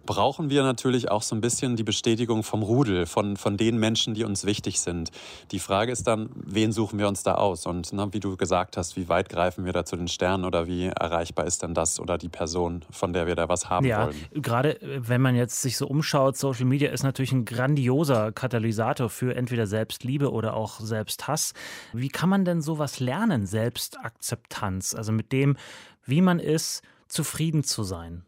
brauchen 0.09 0.49
wir 0.49 0.63
natürlich 0.63 1.11
auch 1.11 1.21
so 1.21 1.37
ein 1.37 1.43
bisschen 1.43 1.77
die 1.77 1.83
Bestätigung 1.83 2.43
vom 2.43 2.63
Rudel, 2.63 3.05
von, 3.05 3.37
von 3.37 3.59
den 3.59 3.77
Menschen, 3.77 4.15
die 4.15 4.25
uns 4.25 4.47
wichtig 4.47 4.81
sind. 4.81 5.11
Die 5.53 5.59
Frage 5.59 5.93
ist 5.93 6.07
dann, 6.07 6.31
wen 6.35 6.73
suchen 6.73 6.99
wir 6.99 7.09
uns 7.09 7.25
da 7.25 7.35
aus? 7.35 7.67
Und 7.67 7.93
ne, 7.93 8.09
wie 8.13 8.19
du 8.19 8.39
gesagt 8.39 8.79
hast, 8.79 8.97
wie 8.97 9.11
weit 9.11 9.29
greifen 9.29 9.67
wir 9.67 9.75
da 9.75 9.85
zu 9.85 9.97
den 9.97 10.09
Sternen 10.09 10.47
oder 10.47 10.67
wie 10.67 10.87
erreichbar 10.87 11.45
ist 11.45 11.63
denn 11.63 11.75
das 11.75 12.01
oder 12.01 12.17
die 12.17 12.31
Person, 12.31 12.87
von 12.91 13.13
der 13.13 13.27
wir 13.27 13.35
da 13.35 13.51
was 13.51 13.69
haben 13.69 13.85
ja, 13.85 14.07
wollen? 14.07 14.17
Gerade 14.33 14.81
äh, 14.81 15.07
wenn 15.07 15.21
man 15.21 15.37
jetzt 15.37 15.61
sich 15.61 15.77
so 15.77 15.87
umschaut, 15.87 16.39
Social 16.39 16.65
Media 16.65 16.91
ist 16.91 17.03
natürlich 17.03 17.33
ein 17.33 17.45
grandioser 17.45 18.33
Katalysator 18.33 19.11
für 19.11 19.37
entweder 19.37 19.67
Selbstliebe 19.67 20.33
oder 20.33 20.55
auch 20.55 20.81
Selbsthass. 20.81 21.53
Wie 21.93 22.09
kann 22.09 22.31
man 22.31 22.47
denn 22.47 22.63
sowas 22.63 22.99
lernen, 22.99 23.45
Selbstakzeptanz? 23.45 24.95
Also 24.95 25.13
mit 25.13 25.33
dem, 25.33 25.59
wie 26.07 26.23
man 26.23 26.39
ist, 26.39 26.81
zufrieden 27.09 27.63
zu 27.63 27.83
sein? 27.83 28.25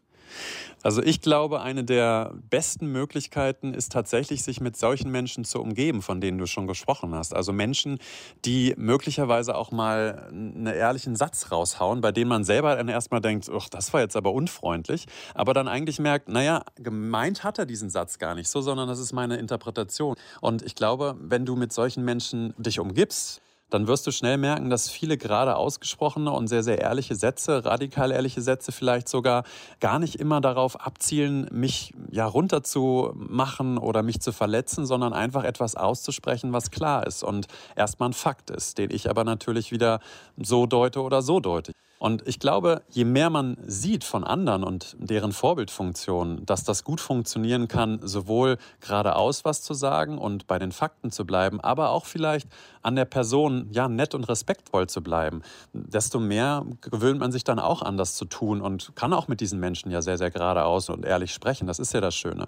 Also 0.83 1.03
ich 1.03 1.21
glaube, 1.21 1.61
eine 1.61 1.83
der 1.83 2.33
besten 2.49 2.87
Möglichkeiten 2.87 3.73
ist 3.73 3.91
tatsächlich, 3.91 4.43
sich 4.43 4.61
mit 4.61 4.75
solchen 4.75 5.11
Menschen 5.11 5.45
zu 5.45 5.61
umgeben, 5.61 6.01
von 6.01 6.21
denen 6.21 6.37
du 6.37 6.47
schon 6.47 6.65
gesprochen 6.65 7.13
hast. 7.13 7.35
Also 7.35 7.53
Menschen, 7.53 7.99
die 8.45 8.73
möglicherweise 8.77 9.55
auch 9.55 9.71
mal 9.71 10.27
einen 10.29 10.65
ehrlichen 10.65 11.15
Satz 11.15 11.51
raushauen, 11.51 12.01
bei 12.01 12.11
denen 12.11 12.29
man 12.29 12.43
selber 12.43 12.75
dann 12.75 12.87
erstmal 12.87 13.21
denkt, 13.21 13.49
ach, 13.53 13.69
das 13.69 13.93
war 13.93 14.01
jetzt 14.01 14.15
aber 14.15 14.33
unfreundlich, 14.33 15.05
aber 15.35 15.53
dann 15.53 15.67
eigentlich 15.67 15.99
merkt, 15.99 16.29
naja, 16.29 16.63
gemeint 16.75 17.43
hat 17.43 17.59
er 17.59 17.65
diesen 17.65 17.89
Satz 17.89 18.17
gar 18.17 18.33
nicht 18.33 18.49
so, 18.49 18.61
sondern 18.61 18.87
das 18.87 18.99
ist 18.99 19.13
meine 19.13 19.37
Interpretation. 19.37 20.15
Und 20.41 20.63
ich 20.63 20.75
glaube, 20.75 21.15
wenn 21.19 21.45
du 21.45 21.55
mit 21.55 21.71
solchen 21.73 22.03
Menschen 22.03 22.55
dich 22.57 22.79
umgibst, 22.79 23.41
dann 23.71 23.87
wirst 23.87 24.05
du 24.05 24.11
schnell 24.11 24.37
merken, 24.37 24.69
dass 24.69 24.89
viele 24.89 25.17
gerade 25.17 25.55
ausgesprochene 25.55 26.31
und 26.31 26.47
sehr, 26.47 26.61
sehr 26.61 26.79
ehrliche 26.79 27.15
Sätze, 27.15 27.65
radikal 27.65 28.11
ehrliche 28.11 28.41
Sätze 28.41 28.71
vielleicht 28.71 29.09
sogar 29.09 29.43
gar 29.79 29.97
nicht 29.97 30.15
immer 30.15 30.41
darauf 30.41 30.79
abzielen, 30.79 31.47
mich 31.51 31.93
ja 32.11 32.25
runterzumachen 32.25 33.77
oder 33.77 34.03
mich 34.03 34.19
zu 34.21 34.31
verletzen, 34.31 34.85
sondern 34.85 35.13
einfach 35.13 35.43
etwas 35.43 35.75
auszusprechen, 35.75 36.53
was 36.53 36.69
klar 36.69 37.07
ist 37.07 37.23
und 37.23 37.47
erstmal 37.75 38.09
ein 38.09 38.13
Fakt 38.13 38.49
ist, 38.49 38.77
den 38.77 38.91
ich 38.91 39.09
aber 39.09 39.23
natürlich 39.23 39.71
wieder 39.71 39.99
so 40.37 40.65
deute 40.65 41.01
oder 41.01 41.21
so 41.21 41.39
deute. 41.39 41.71
Und 42.01 42.27
ich 42.27 42.39
glaube, 42.39 42.81
je 42.89 43.05
mehr 43.05 43.29
man 43.29 43.57
sieht 43.67 44.03
von 44.03 44.23
anderen 44.23 44.63
und 44.63 44.95
deren 44.97 45.31
Vorbildfunktion, 45.31 46.43
dass 46.47 46.63
das 46.63 46.83
gut 46.83 46.99
funktionieren 46.99 47.67
kann, 47.67 47.99
sowohl 48.01 48.57
geradeaus 48.79 49.45
was 49.45 49.61
zu 49.61 49.75
sagen 49.75 50.17
und 50.17 50.47
bei 50.47 50.57
den 50.57 50.71
Fakten 50.71 51.11
zu 51.11 51.27
bleiben, 51.27 51.61
aber 51.61 51.91
auch 51.91 52.07
vielleicht 52.07 52.47
an 52.81 52.95
der 52.95 53.05
Person 53.05 53.67
ja 53.71 53.87
nett 53.87 54.15
und 54.15 54.23
respektvoll 54.27 54.87
zu 54.87 55.03
bleiben, 55.03 55.43
desto 55.73 56.19
mehr 56.19 56.65
gewöhnt 56.81 57.19
man 57.19 57.31
sich 57.31 57.43
dann 57.43 57.59
auch 57.59 57.83
an, 57.83 57.97
das 57.97 58.15
zu 58.15 58.25
tun 58.25 58.61
und 58.61 58.95
kann 58.95 59.13
auch 59.13 59.27
mit 59.27 59.39
diesen 59.39 59.59
Menschen 59.59 59.91
ja 59.91 60.01
sehr, 60.01 60.17
sehr 60.17 60.31
geradeaus 60.31 60.89
und 60.89 61.05
ehrlich 61.05 61.31
sprechen. 61.31 61.67
Das 61.67 61.77
ist 61.77 61.93
ja 61.93 62.01
das 62.01 62.15
Schöne. 62.15 62.47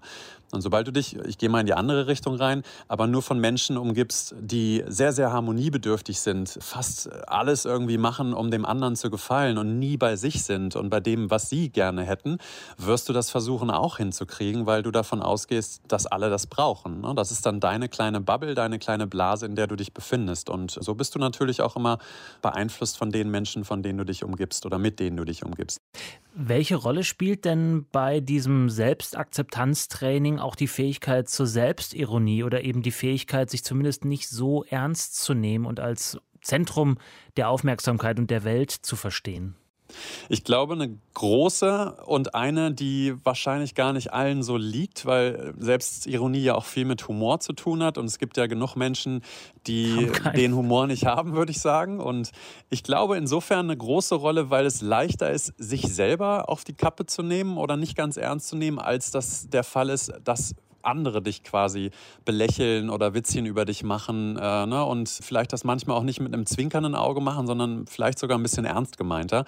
Und 0.52 0.62
sobald 0.62 0.88
du 0.88 0.92
dich, 0.92 1.16
ich 1.28 1.38
gehe 1.38 1.50
mal 1.50 1.60
in 1.60 1.68
die 1.68 1.76
andere 1.76 2.08
Richtung 2.08 2.38
rein, 2.38 2.64
aber 2.88 3.06
nur 3.06 3.22
von 3.22 3.38
Menschen 3.38 3.78
umgibst, 3.78 4.34
die 4.40 4.84
sehr, 4.88 5.14
sehr 5.14 5.32
harmoniebedürftig 5.32 6.20
sind, 6.20 6.58
fast 6.60 7.12
alles 7.28 7.66
irgendwie 7.66 8.00
machen, 8.00 8.34
um 8.34 8.50
dem 8.50 8.66
anderen 8.66 8.96
zu 8.96 9.12
gefallen 9.12 9.43
und 9.58 9.80
nie 9.80 9.98
bei 9.98 10.16
sich 10.16 10.44
sind 10.44 10.76
und 10.76 10.90
bei 10.90 11.00
dem, 11.00 11.30
was 11.30 11.50
sie 11.50 11.70
gerne 11.70 12.04
hätten, 12.04 12.38
wirst 12.78 13.10
du 13.10 13.14
das 13.14 13.30
versuchen 13.30 13.70
auch 13.70 13.98
hinzukriegen, 13.98 14.66
weil 14.66 14.84
du 14.84 14.92
davon 14.92 15.22
ausgehst, 15.22 15.82
dass 15.88 16.06
alle 16.06 16.30
das 16.30 16.48
brauchen. 16.48 17.02
Ne? 17.02 17.14
Das 17.16 17.32
ist 17.32 17.46
dann 17.46 17.60
deine 17.60 17.90
kleine 17.90 18.22
Bubble, 18.22 18.56
deine 18.56 18.80
kleine 18.80 19.08
Blase, 19.08 19.46
in 19.46 19.56
der 19.56 19.68
du 19.68 19.76
dich 19.76 19.94
befindest 19.94 20.14
findest. 20.14 20.50
Und 20.50 20.72
so 20.72 20.96
bist 20.96 21.16
du 21.16 21.20
natürlich 21.20 21.62
auch 21.62 21.76
immer 21.76 21.98
beeinflusst 22.42 22.98
von 22.98 23.12
den 23.12 23.30
Menschen, 23.30 23.66
von 23.66 23.82
denen 23.82 23.98
du 23.98 24.06
dich 24.06 24.24
umgibst 24.24 24.66
oder 24.66 24.78
mit 24.78 25.00
denen 25.00 25.18
du 25.18 25.26
dich 25.26 25.44
umgibst. 25.44 25.80
Welche 26.36 26.76
Rolle 26.76 27.04
spielt 27.04 27.46
denn 27.46 27.86
bei 27.92 28.20
diesem 28.20 28.70
Selbstakzeptanztraining 28.70 30.40
auch 30.40 30.56
die 30.56 30.68
Fähigkeit 30.68 31.30
zur 31.30 31.48
Selbstironie 31.48 32.44
oder 32.44 32.64
eben 32.64 32.82
die 32.82 32.92
Fähigkeit, 32.92 33.50
sich 33.50 33.64
zumindest 33.64 34.06
nicht 34.06 34.30
so 34.30 34.64
ernst 34.64 35.22
zu 35.22 35.34
nehmen 35.34 35.66
und 35.66 35.80
als 35.80 36.18
Zentrum 36.44 36.98
der 37.38 37.50
Aufmerksamkeit 37.50 38.20
und 38.20 38.30
der 38.30 38.44
Welt 38.44 38.72
zu 38.72 38.96
verstehen? 38.96 39.56
Ich 40.30 40.44
glaube, 40.44 40.74
eine 40.74 40.98
große 41.14 41.98
und 42.06 42.34
eine, 42.36 42.72
die 42.74 43.14
wahrscheinlich 43.24 43.76
gar 43.76 43.94
nicht 43.94 44.14
allen 44.14 44.44
so 44.44 44.58
liegt, 44.58 45.06
weil 45.06 45.54
Selbstironie 45.58 46.42
ja 46.42 46.56
auch 46.56 46.66
viel 46.66 46.86
mit 46.86 47.08
Humor 47.08 47.40
zu 47.40 47.54
tun 47.54 47.84
hat. 47.84 47.98
Und 47.98 48.06
es 48.06 48.18
gibt 48.18 48.38
ja 48.38 48.48
genug 48.48 48.76
Menschen, 48.76 49.22
die 49.68 50.10
den 50.36 50.56
Humor 50.56 50.88
nicht 50.88 51.06
haben, 51.06 51.34
würde 51.34 51.52
ich 51.52 51.60
sagen. 51.60 52.00
Und 52.00 52.32
ich 52.70 52.84
glaube 52.84 53.18
insofern 53.18 53.66
eine 53.68 53.78
große 53.78 54.16
Rolle, 54.16 54.50
weil 54.50 54.66
es 54.66 54.82
leichter 54.82 55.32
ist, 55.32 55.54
sich 55.58 55.94
selber 55.94 56.50
auf 56.50 56.64
die 56.64 56.74
Kappe 56.74 57.06
zu 57.06 57.22
nehmen 57.22 57.58
oder 57.58 57.78
nicht 57.78 57.96
ganz 57.96 58.18
ernst 58.18 58.48
zu 58.48 58.56
nehmen, 58.56 58.80
als 58.80 59.12
das 59.12 59.50
der 59.50 59.64
Fall 59.64 59.90
ist, 59.90 60.14
dass 60.24 60.56
andere 60.84 61.22
dich 61.22 61.44
quasi 61.44 61.92
belächeln 62.26 62.90
oder 62.90 63.14
Witzchen 63.14 63.46
über 63.46 63.66
dich 63.66 63.84
machen 63.84 64.38
äh, 64.38 64.66
ne? 64.66 64.84
und 64.86 65.10
vielleicht 65.10 65.54
das 65.54 65.64
manchmal 65.64 65.98
auch 65.98 66.04
nicht 66.04 66.20
mit 66.20 66.34
einem 66.34 66.46
zwinkernden 66.46 66.96
Auge 66.96 67.22
machen, 67.22 67.48
sondern 67.48 67.88
vielleicht 67.88 68.20
sogar 68.20 68.38
ein 68.38 68.44
bisschen 68.44 68.66
ernst 68.66 68.98
gemeinter. 68.98 69.46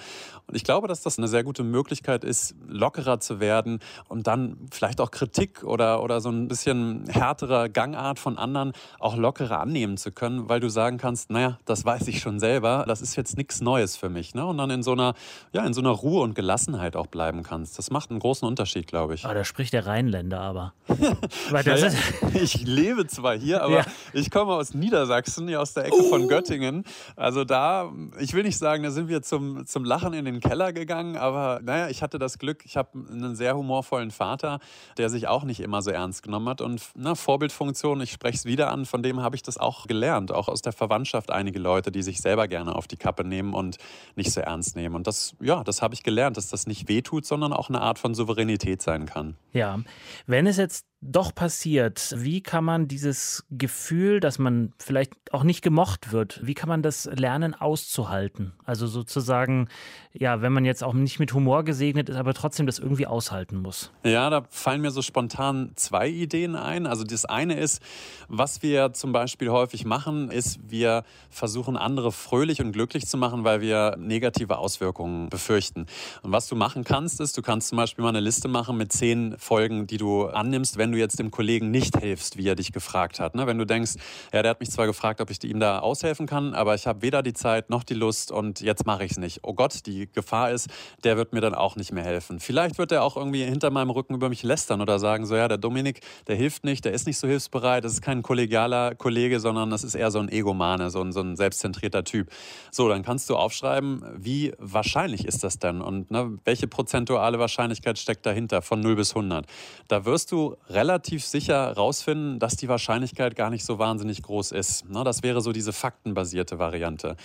Und 0.48 0.56
ich 0.56 0.63
glaube, 0.63 0.88
dass 0.88 1.02
das 1.02 1.17
eine 1.17 1.28
sehr 1.28 1.43
gute 1.43 1.63
Möglichkeit 1.63 2.24
ist, 2.24 2.56
lockerer 2.67 3.19
zu 3.19 3.39
werden 3.39 3.80
und 4.08 4.28
dann 4.28 4.58
vielleicht 4.71 5.02
auch 5.02 5.12
Kritik 5.12 5.63
oder, 5.63 6.04
oder 6.04 6.21
so 6.21 6.30
ein 6.30 6.48
bisschen 6.48 7.06
härtere 7.08 7.69
Gangart 7.69 8.19
von 8.19 8.38
anderen 8.38 8.74
auch 9.00 9.15
lockerer 9.15 9.60
annehmen 9.60 9.98
zu 9.98 10.12
können, 10.12 10.50
weil 10.50 10.60
du 10.60 10.69
sagen 10.69 10.98
kannst, 10.98 11.30
naja, 11.30 11.60
das 11.65 11.86
weiß 11.86 12.08
ich 12.08 12.19
schon 12.19 12.39
selber, 12.39 12.86
das 12.88 13.02
ist 13.02 13.15
jetzt 13.15 13.38
nichts 13.38 13.62
Neues 13.62 13.98
für 13.98 14.10
mich. 14.10 14.36
Ne? 14.36 14.45
Und 14.45 14.58
dann 14.58 14.69
in 14.69 14.84
so 14.84 14.91
einer, 14.91 15.13
ja, 15.54 15.65
in 15.65 15.74
so 15.74 15.82
einer 15.82 15.91
Ruhe 15.91 16.21
und 16.24 16.36
Gelassenheit 16.36 16.95
auch 16.95 17.08
bleiben 17.08 17.43
kannst. 17.43 17.78
Das 17.78 17.91
macht 17.91 18.12
einen 18.12 18.19
großen 18.19 18.48
Unterschied, 18.48 18.88
glaube 18.88 19.15
ich. 19.15 19.26
Ah, 19.26 19.34
da 19.34 19.43
spricht 19.43 19.74
der 19.74 19.86
Rheinländer 19.86 20.39
aber. 20.39 20.74
naja, 21.51 21.91
ich 22.33 22.65
lebe 22.65 23.07
zwar 23.07 23.38
hier, 23.38 23.63
aber 23.63 23.79
ja. 23.79 23.85
ich 24.13 24.31
komme 24.31 24.53
aus 24.53 24.73
Niedersachsen, 24.73 25.53
aus 25.55 25.73
der 25.73 25.85
Ecke 25.85 25.97
oh. 25.99 26.09
von 26.09 26.27
Göttingen. 26.27 26.83
Also 27.15 27.43
da, 27.43 27.91
ich 28.19 28.33
will 28.33 28.43
nicht 28.43 28.57
sagen, 28.57 28.83
da 28.83 28.91
sind 28.91 29.07
wir 29.07 29.21
zum, 29.21 29.65
zum 29.65 29.83
Lachen 29.83 30.13
in 30.13 30.25
den 30.25 30.39
Keller 30.39 30.73
gegangen, 30.73 31.17
aber 31.17 31.59
naja, 31.63 31.89
ich 31.89 32.01
hatte 32.01 32.19
das 32.19 32.39
Glück, 32.39 32.65
ich 32.65 32.77
habe 32.77 32.89
einen 33.11 33.35
sehr 33.35 33.55
humorvollen 33.55 34.11
Vater, 34.11 34.59
der 34.97 35.09
sich 35.09 35.27
auch 35.27 35.43
nicht 35.43 35.59
immer 35.59 35.81
so 35.81 35.91
ernst 35.91 36.23
genommen 36.23 36.49
hat. 36.49 36.61
Und 36.61 36.81
na, 36.95 37.15
Vorbildfunktion, 37.15 38.01
ich 38.01 38.11
spreche 38.11 38.38
es 38.38 38.45
wieder 38.45 38.71
an, 38.71 38.85
von 38.85 39.03
dem 39.03 39.21
habe 39.21 39.35
ich 39.35 39.43
das 39.43 39.57
auch 39.57 39.88
gelernt. 39.88 40.31
Auch 40.31 40.47
aus 40.47 40.61
der 40.61 40.73
Verwandtschaft 40.73 41.31
einige 41.31 41.59
Leute, 41.59 41.91
die 41.91 42.01
sich 42.01 42.21
selber 42.21 42.47
gerne 42.47 42.75
auf 42.75 42.88
die 42.88 42.97
Kappe 42.97 43.23
nehmen 43.23 43.53
und 43.53 43.77
nicht 44.15 44.31
so 44.31 44.41
ernst 44.41 44.75
nehmen. 44.75 44.95
Und 44.95 45.07
das, 45.07 45.35
ja, 45.41 45.63
das 45.63 45.81
habe 45.81 45.93
ich 45.93 46.03
gelernt, 46.03 46.38
dass 46.38 46.49
das 46.49 46.67
nicht 46.67 46.88
wehtut, 46.88 47.25
sondern 47.25 47.53
auch 47.53 47.69
eine 47.69 47.81
Art 47.81 47.99
von 47.99 48.15
Souveränität 48.15 48.81
sein 48.81 49.05
kann. 49.05 49.35
Ja, 49.53 49.79
wenn 50.27 50.47
es 50.47 50.57
jetzt 50.57 50.85
doch 51.01 51.36
passiert, 51.36 52.15
wie 52.17 52.41
kann 52.41 52.63
man 52.63 52.88
dieses 52.88 53.45
Gefühl, 53.51 54.19
dass 54.19 54.39
man 54.39 54.73
vielleicht 54.79 55.13
auch 55.31 55.43
nicht 55.43 55.62
gemocht 55.62 56.12
wird, 56.12 56.39
wie 56.43 56.55
kann 56.55 56.67
man 56.67 56.81
das 56.81 57.05
lernen 57.05 57.53
auszuhalten? 57.53 58.53
Also 58.63 58.88
sozusagen, 58.88 59.67
ja, 60.13 60.41
wenn 60.41 60.51
man 60.51 60.65
jetzt 60.65 60.84
auch 60.84 60.93
nicht 60.93 61.19
mit 61.19 61.34
Humor 61.34 61.63
gesegnet 61.63 62.10
ist, 62.10 62.15
aber 62.15 62.34
trotzdem 62.34 62.65
das 62.65 62.79
irgendwie 62.79 63.05
aushalten 63.05 63.58
muss. 63.58 63.91
Ja, 64.03 64.29
da 64.29 64.45
fallen 64.49 64.81
mir 64.81 64.89
so 64.89 65.01
spontan 65.01 65.73
zwei 65.75 66.10
Ideen 66.10 66.55
ein. 66.55 66.88
Also 66.88 67.03
das 67.03 67.25
eine 67.25 67.60
ist, 67.60 67.81
was 68.27 68.63
wir 68.63 68.93
zum 68.93 69.12
Beispiel 69.12 69.49
häufig 69.49 69.86
machen, 69.86 70.31
ist, 70.31 70.60
wir 70.67 71.03
versuchen 71.29 71.77
andere 71.77 72.12
fröhlich 72.12 72.62
und 72.62 72.71
glücklich 72.71 73.05
zu 73.05 73.17
machen, 73.17 73.43
weil 73.43 73.62
wir 73.62 73.95
negative 73.99 74.58
Auswirkungen 74.58 75.29
befürchten. 75.29 75.86
Und 76.23 76.31
was 76.31 76.47
du 76.47 76.55
machen 76.55 76.84
kannst, 76.84 77.21
ist, 77.21 77.38
du 77.38 77.43
kannst 77.43 77.69
zum 77.69 77.77
Beispiel 77.77 78.03
mal 78.03 78.10
eine 78.10 78.21
Liste 78.21 78.47
machen 78.47 78.77
mit 78.77 78.91
zehn 78.91 79.38
Folgen, 79.38 79.86
die 79.86 79.97
du 79.97 80.25
annimmst, 80.25 80.77
wenn 80.77 80.85
du 80.91 80.98
jetzt 80.98 81.19
dem 81.19 81.32
Kollegen 81.32 81.71
nicht 81.71 81.98
hilfst, 81.98 82.38
wie 82.38 82.48
er 82.48 82.56
dich 82.56 82.71
gefragt 82.71 83.19
hat. 83.19 83.36
Ne? 83.36 83.48
Wenn 83.48 83.58
du 83.58 83.65
denkst, 83.65 83.93
ja, 84.34 84.41
der 84.41 84.52
hat 84.52 84.60
mich 84.60 84.71
zwar 84.71 84.86
gefragt, 84.86 85.21
ob 85.21 85.30
ich 85.30 85.43
ihm 85.43 85.60
da 85.60 85.80
aushelfen 85.80 86.28
kann, 86.28 86.54
aber 86.54 86.76
ich 86.76 86.88
habe 86.88 87.02
weder 87.02 87.24
die 87.24 87.34
Zeit 87.34 87.69
noch 87.69 87.84
die 87.84 87.93
Lust 87.93 88.32
und 88.32 88.62
jetzt 88.62 88.86
mache 88.86 89.06
ich 89.06 89.12
es 89.12 89.17
nicht. 89.17 89.39
Oh 89.43 89.54
Gott, 89.54 89.86
die 89.86 90.12
Gefahr 90.12 90.52
ist, 90.52 90.69
der 91.04 91.17
wird 91.17 91.34
mir 91.34 91.41
dann 91.41 91.56
auch 91.56 91.76
nicht 91.76 91.91
mehr 91.91 92.04
helfen. 92.04 92.39
Vielleicht 92.39 92.78
wird 92.78 92.91
er 92.91 93.04
auch 93.04 93.17
irgendwie 93.17 93.43
hinter 93.43 93.69
meinem 93.69 93.89
Rücken 93.89 94.13
über 94.13 94.30
mich 94.30 94.43
lästern 94.43 94.82
oder 94.82 95.00
sagen, 95.00 95.26
so 95.26 95.36
ja, 95.36 95.48
der 95.48 95.58
Dominik, 95.58 96.02
der 96.28 96.36
hilft 96.36 96.63
nicht, 96.63 96.86
der 96.86 96.93
ist 96.93 97.08
nicht 97.08 97.17
so 97.17 97.28
hilfsbereit, 97.28 97.84
das 97.84 97.93
ist 97.93 98.02
kein 98.02 98.21
kollegialer 98.21 98.95
Kollege, 98.95 99.39
sondern 99.39 99.69
das 99.69 99.84
ist 99.84 99.95
eher 99.95 100.12
so 100.12 100.19
ein 100.19 100.30
Egomane, 100.30 100.89
so 100.89 101.02
ein, 101.02 101.12
so 101.12 101.21
ein 101.21 101.36
selbstzentrierter 101.36 102.04
Typ. 102.04 102.30
So, 102.71 102.89
dann 102.89 103.04
kannst 103.04 103.30
du 103.30 103.36
aufschreiben, 103.36 104.04
wie 104.15 104.54
wahrscheinlich 104.58 105.26
ist 105.26 105.43
das 105.43 105.60
denn 105.60 105.82
und 105.82 106.12
ne, 106.12 106.38
welche 106.43 106.67
prozentuale 106.67 107.39
Wahrscheinlichkeit 107.39 107.98
steckt 108.00 108.26
dahinter 108.26 108.62
von 108.62 108.80
0 108.80 108.95
bis 108.95 109.15
100. 109.15 109.45
Da 109.88 110.06
wirst 110.06 110.32
du 110.32 110.58
relativ 110.75 111.25
sicher 111.25 111.71
rausfinden, 111.73 112.38
dass 112.38 112.55
die 112.57 112.67
Wahrscheinlichkeit 112.67 113.35
gar 113.35 113.49
nicht 113.49 113.65
so 113.65 113.79
wahnsinnig 113.79 114.21
groß 114.21 114.51
ist. 114.51 114.85
Das 114.89 115.23
wäre 115.23 115.41
so 115.41 115.51
diese 115.51 115.73
faktenbasierte 115.73 116.59
Variante. 116.59 117.15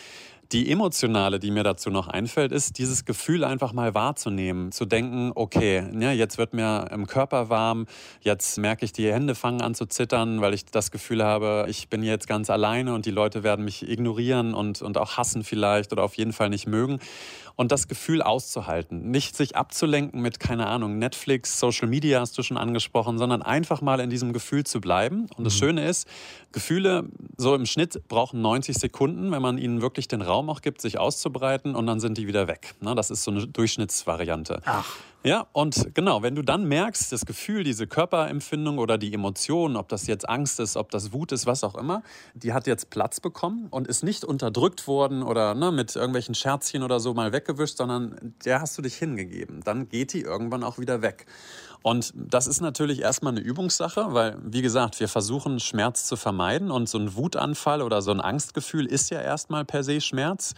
Die 0.52 0.68
emotionale, 0.68 1.38
die 1.38 1.52
mir 1.52 1.62
dazu 1.62 1.90
noch 1.90 2.08
einfällt, 2.08 2.50
ist 2.50 2.78
dieses 2.78 3.04
Gefühl 3.04 3.44
einfach 3.44 3.72
mal 3.72 3.94
wahrzunehmen, 3.94 4.72
zu 4.72 4.84
denken, 4.84 5.30
okay, 5.36 5.84
ja, 5.96 6.10
jetzt 6.10 6.38
wird 6.38 6.54
mir 6.54 6.88
im 6.90 7.06
Körper 7.06 7.50
warm, 7.50 7.86
jetzt 8.20 8.58
merke 8.58 8.84
ich, 8.84 8.92
die 8.92 9.12
Hände 9.12 9.36
fangen 9.36 9.60
an 9.60 9.76
zu 9.76 9.86
zittern, 9.86 10.40
weil 10.40 10.52
ich 10.52 10.64
das 10.64 10.90
Gefühl 10.90 11.22
habe, 11.22 11.66
ich 11.68 11.88
bin 11.88 12.02
jetzt 12.02 12.26
ganz 12.26 12.50
alleine 12.50 12.94
und 12.94 13.06
die 13.06 13.12
Leute 13.12 13.44
werden 13.44 13.64
mich 13.64 13.88
ignorieren 13.88 14.52
und, 14.52 14.82
und 14.82 14.98
auch 14.98 15.16
hassen 15.16 15.44
vielleicht 15.44 15.92
oder 15.92 16.02
auf 16.02 16.14
jeden 16.14 16.32
Fall 16.32 16.50
nicht 16.50 16.66
mögen 16.66 16.98
und 17.60 17.72
das 17.72 17.88
Gefühl 17.88 18.22
auszuhalten. 18.22 19.10
Nicht 19.10 19.36
sich 19.36 19.54
abzulenken 19.54 20.22
mit, 20.22 20.40
keine 20.40 20.66
Ahnung, 20.66 20.98
Netflix, 20.98 21.60
Social 21.60 21.88
Media 21.88 22.18
hast 22.18 22.38
du 22.38 22.42
schon 22.42 22.56
angesprochen, 22.56 23.18
sondern 23.18 23.42
einfach 23.42 23.82
mal 23.82 24.00
in 24.00 24.08
diesem 24.08 24.32
Gefühl 24.32 24.64
zu 24.64 24.80
bleiben. 24.80 25.26
Und 25.36 25.44
das 25.44 25.56
mhm. 25.56 25.58
Schöne 25.58 25.86
ist, 25.86 26.08
Gefühle 26.52 27.10
so 27.36 27.54
im 27.54 27.66
Schnitt 27.66 28.08
brauchen 28.08 28.40
90 28.40 28.78
Sekunden, 28.78 29.30
wenn 29.30 29.42
man 29.42 29.58
ihnen 29.58 29.82
wirklich 29.82 30.08
den 30.08 30.22
Raum 30.22 30.39
auch 30.48 30.62
gibt, 30.62 30.80
sich 30.80 30.98
auszubreiten 30.98 31.74
und 31.74 31.86
dann 31.86 32.00
sind 32.00 32.16
die 32.16 32.26
wieder 32.26 32.48
weg. 32.48 32.74
Das 32.80 33.10
ist 33.10 33.24
so 33.24 33.30
eine 33.30 33.46
Durchschnittsvariante. 33.46 34.62
Ach. 34.64 34.96
Ja, 35.22 35.46
und 35.52 35.94
genau, 35.94 36.22
wenn 36.22 36.34
du 36.34 36.40
dann 36.40 36.64
merkst, 36.64 37.12
das 37.12 37.26
Gefühl, 37.26 37.62
diese 37.62 37.86
Körperempfindung 37.86 38.78
oder 38.78 38.96
die 38.96 39.12
Emotion, 39.12 39.76
ob 39.76 39.90
das 39.90 40.06
jetzt 40.06 40.26
Angst 40.26 40.58
ist, 40.60 40.78
ob 40.78 40.90
das 40.90 41.12
Wut 41.12 41.32
ist, 41.32 41.44
was 41.44 41.62
auch 41.62 41.74
immer, 41.74 42.02
die 42.32 42.54
hat 42.54 42.66
jetzt 42.66 42.88
Platz 42.88 43.20
bekommen 43.20 43.66
und 43.68 43.86
ist 43.86 44.02
nicht 44.02 44.24
unterdrückt 44.24 44.86
worden 44.86 45.22
oder 45.22 45.54
ne, 45.54 45.72
mit 45.72 45.94
irgendwelchen 45.94 46.34
Scherzchen 46.34 46.82
oder 46.82 47.00
so 47.00 47.12
mal 47.12 47.34
weggewischt, 47.34 47.76
sondern 47.76 48.34
der 48.46 48.62
hast 48.62 48.78
du 48.78 48.82
dich 48.82 48.96
hingegeben. 48.96 49.60
Dann 49.62 49.90
geht 49.90 50.14
die 50.14 50.22
irgendwann 50.22 50.64
auch 50.64 50.78
wieder 50.78 51.02
weg. 51.02 51.26
Und 51.82 52.12
das 52.14 52.46
ist 52.46 52.60
natürlich 52.60 53.00
erstmal 53.00 53.32
eine 53.32 53.40
Übungssache, 53.40 54.12
weil, 54.12 54.36
wie 54.42 54.60
gesagt, 54.60 55.00
wir 55.00 55.08
versuchen 55.08 55.60
Schmerz 55.60 56.06
zu 56.06 56.16
vermeiden 56.16 56.70
und 56.70 56.88
so 56.88 56.98
ein 56.98 57.16
Wutanfall 57.16 57.80
oder 57.80 58.02
so 58.02 58.10
ein 58.10 58.20
Angstgefühl 58.20 58.86
ist 58.86 59.10
ja 59.10 59.20
erstmal 59.20 59.64
per 59.64 59.82
se 59.82 60.00
Schmerz. 60.00 60.54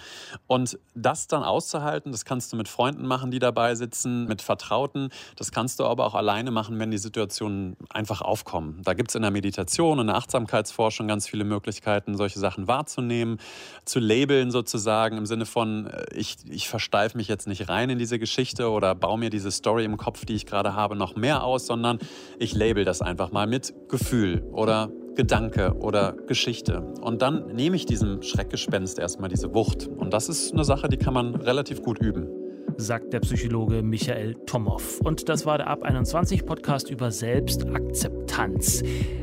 Und 0.49 0.79
das 0.95 1.29
dann 1.29 1.45
auszuhalten, 1.45 2.11
das 2.11 2.25
kannst 2.25 2.53
du 2.53 2.57
mit 2.57 2.69
Freunden 2.69 3.07
machen, 3.07 3.31
die 3.31 3.39
dabei 3.39 3.75
sitzen, 3.77 4.27
mit 4.27 4.43
Vertrauten. 4.43 5.11
Das 5.37 5.53
kannst 5.53 5.79
du 5.79 5.85
aber 5.85 6.07
auch 6.07 6.15
alleine 6.15 6.51
machen, 6.51 6.79
wenn 6.81 6.91
die 6.91 6.99
Situationen 6.99 7.77
einfach 7.91 8.21
aufkommen. 8.21 8.81
Da 8.83 8.95
gibt 8.95 9.11
es 9.11 9.15
in 9.15 9.23
der 9.23 9.31
Meditation 9.31 10.01
und 10.01 10.09
der 10.09 10.17
Achtsamkeitsforschung 10.17 11.07
ganz 11.07 11.29
viele 11.29 11.45
Möglichkeiten, 11.45 12.17
solche 12.17 12.41
Sachen 12.41 12.67
wahrzunehmen, 12.67 13.39
zu 13.85 14.01
labeln 14.01 14.51
sozusagen 14.51 15.19
im 15.19 15.27
Sinne 15.27 15.47
von, 15.47 15.87
äh, 15.87 16.05
ich, 16.15 16.37
ich 16.49 16.69
versteife 16.69 17.17
mich 17.17 17.29
jetzt 17.29 17.47
nicht 17.47 17.69
rein 17.69 17.91
in 17.91 17.99
diese 17.99 18.19
Geschichte 18.19 18.71
oder 18.71 18.95
baue 18.95 19.19
mir 19.19 19.31
diese 19.31 19.51
Story 19.51 19.85
im 19.85 19.97
Kopf, 19.97 20.25
die 20.25 20.35
ich 20.35 20.47
gerade 20.47 20.75
habe, 20.75 20.97
noch 20.97 21.12
noch 21.13 21.21
mehr 21.21 21.45
aus, 21.45 21.67
sondern 21.67 21.99
ich 22.39 22.55
label 22.55 22.85
das 22.85 23.03
einfach 23.03 23.33
mal 23.33 23.47
mit 23.47 23.75
Gefühl 23.89 24.43
oder 24.53 24.91
Gedanke 25.15 25.75
oder 25.79 26.13
Geschichte. 26.27 26.81
Und 27.01 27.23
dann 27.23 27.55
nehme 27.55 27.77
ich 27.77 27.85
diesem 27.87 28.23
Schreckgespenst 28.23 28.99
erstmal 28.99 29.29
diese 29.29 29.55
Wucht. 29.55 29.87
Und 29.87 30.13
das 30.15 30.29
ist 30.29 30.53
eine 30.53 30.65
Sache, 30.65 30.89
die 30.89 30.97
kann 30.97 31.15
man 31.15 31.35
relativ 31.35 31.83
gut 31.83 31.99
üben 31.99 32.42
sagt 32.83 33.13
der 33.13 33.21
Psychologe 33.21 33.83
Michael 33.83 34.35
Tomow. 34.47 35.01
Und 35.05 35.29
das 35.29 35.47
war 35.47 35.59
der 35.59 35.69
Ab 35.69 35.83
21 35.83 36.45
Podcast 36.45 36.91
über 36.91 37.11
Selbstakzeptanz. 37.11 38.83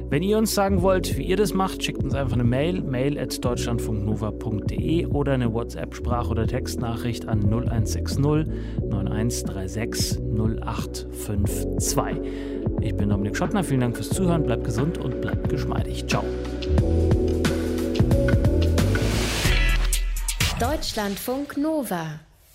Wenn 0.10 0.24
ihr 0.24 0.40
uns 0.40 0.56
sagen 0.56 0.82
wollt, 0.82 1.18
wie 1.18 1.24
ihr 1.24 1.38
das 1.38 1.54
macht, 1.54 1.84
schickt 1.84 2.04
uns 2.04 2.16
einfach 2.16 2.34
eine 2.34 2.44
Mail, 2.44 2.82
mail 2.82 3.20
at 3.20 3.46
deutschlandfunknova.de 3.46 5.06
oder 5.06 5.34
eine 5.34 5.54
WhatsApp-Sprach- 5.54 6.30
oder 6.30 6.48
Textnachricht 6.48 7.28
an 7.28 7.42
0160 7.42 8.18
9136 8.18 10.20
0852. 10.20 11.98
Ich 12.82 12.96
bin 12.96 13.10
Dominik 13.10 13.38
Schottner, 13.38 13.64
vielen 13.64 13.82
Dank 13.82 13.98
fürs 13.98 14.10
Zuhören, 14.10 14.44
bleibt 14.44 14.64
gesund 14.64 14.98
und 14.98 15.22
bleibt 15.22 15.50
geschmeidig. 15.50 16.08
Ciao. 16.08 16.24
Deutschlandfunk 20.60 21.58
Nova 21.58 22.20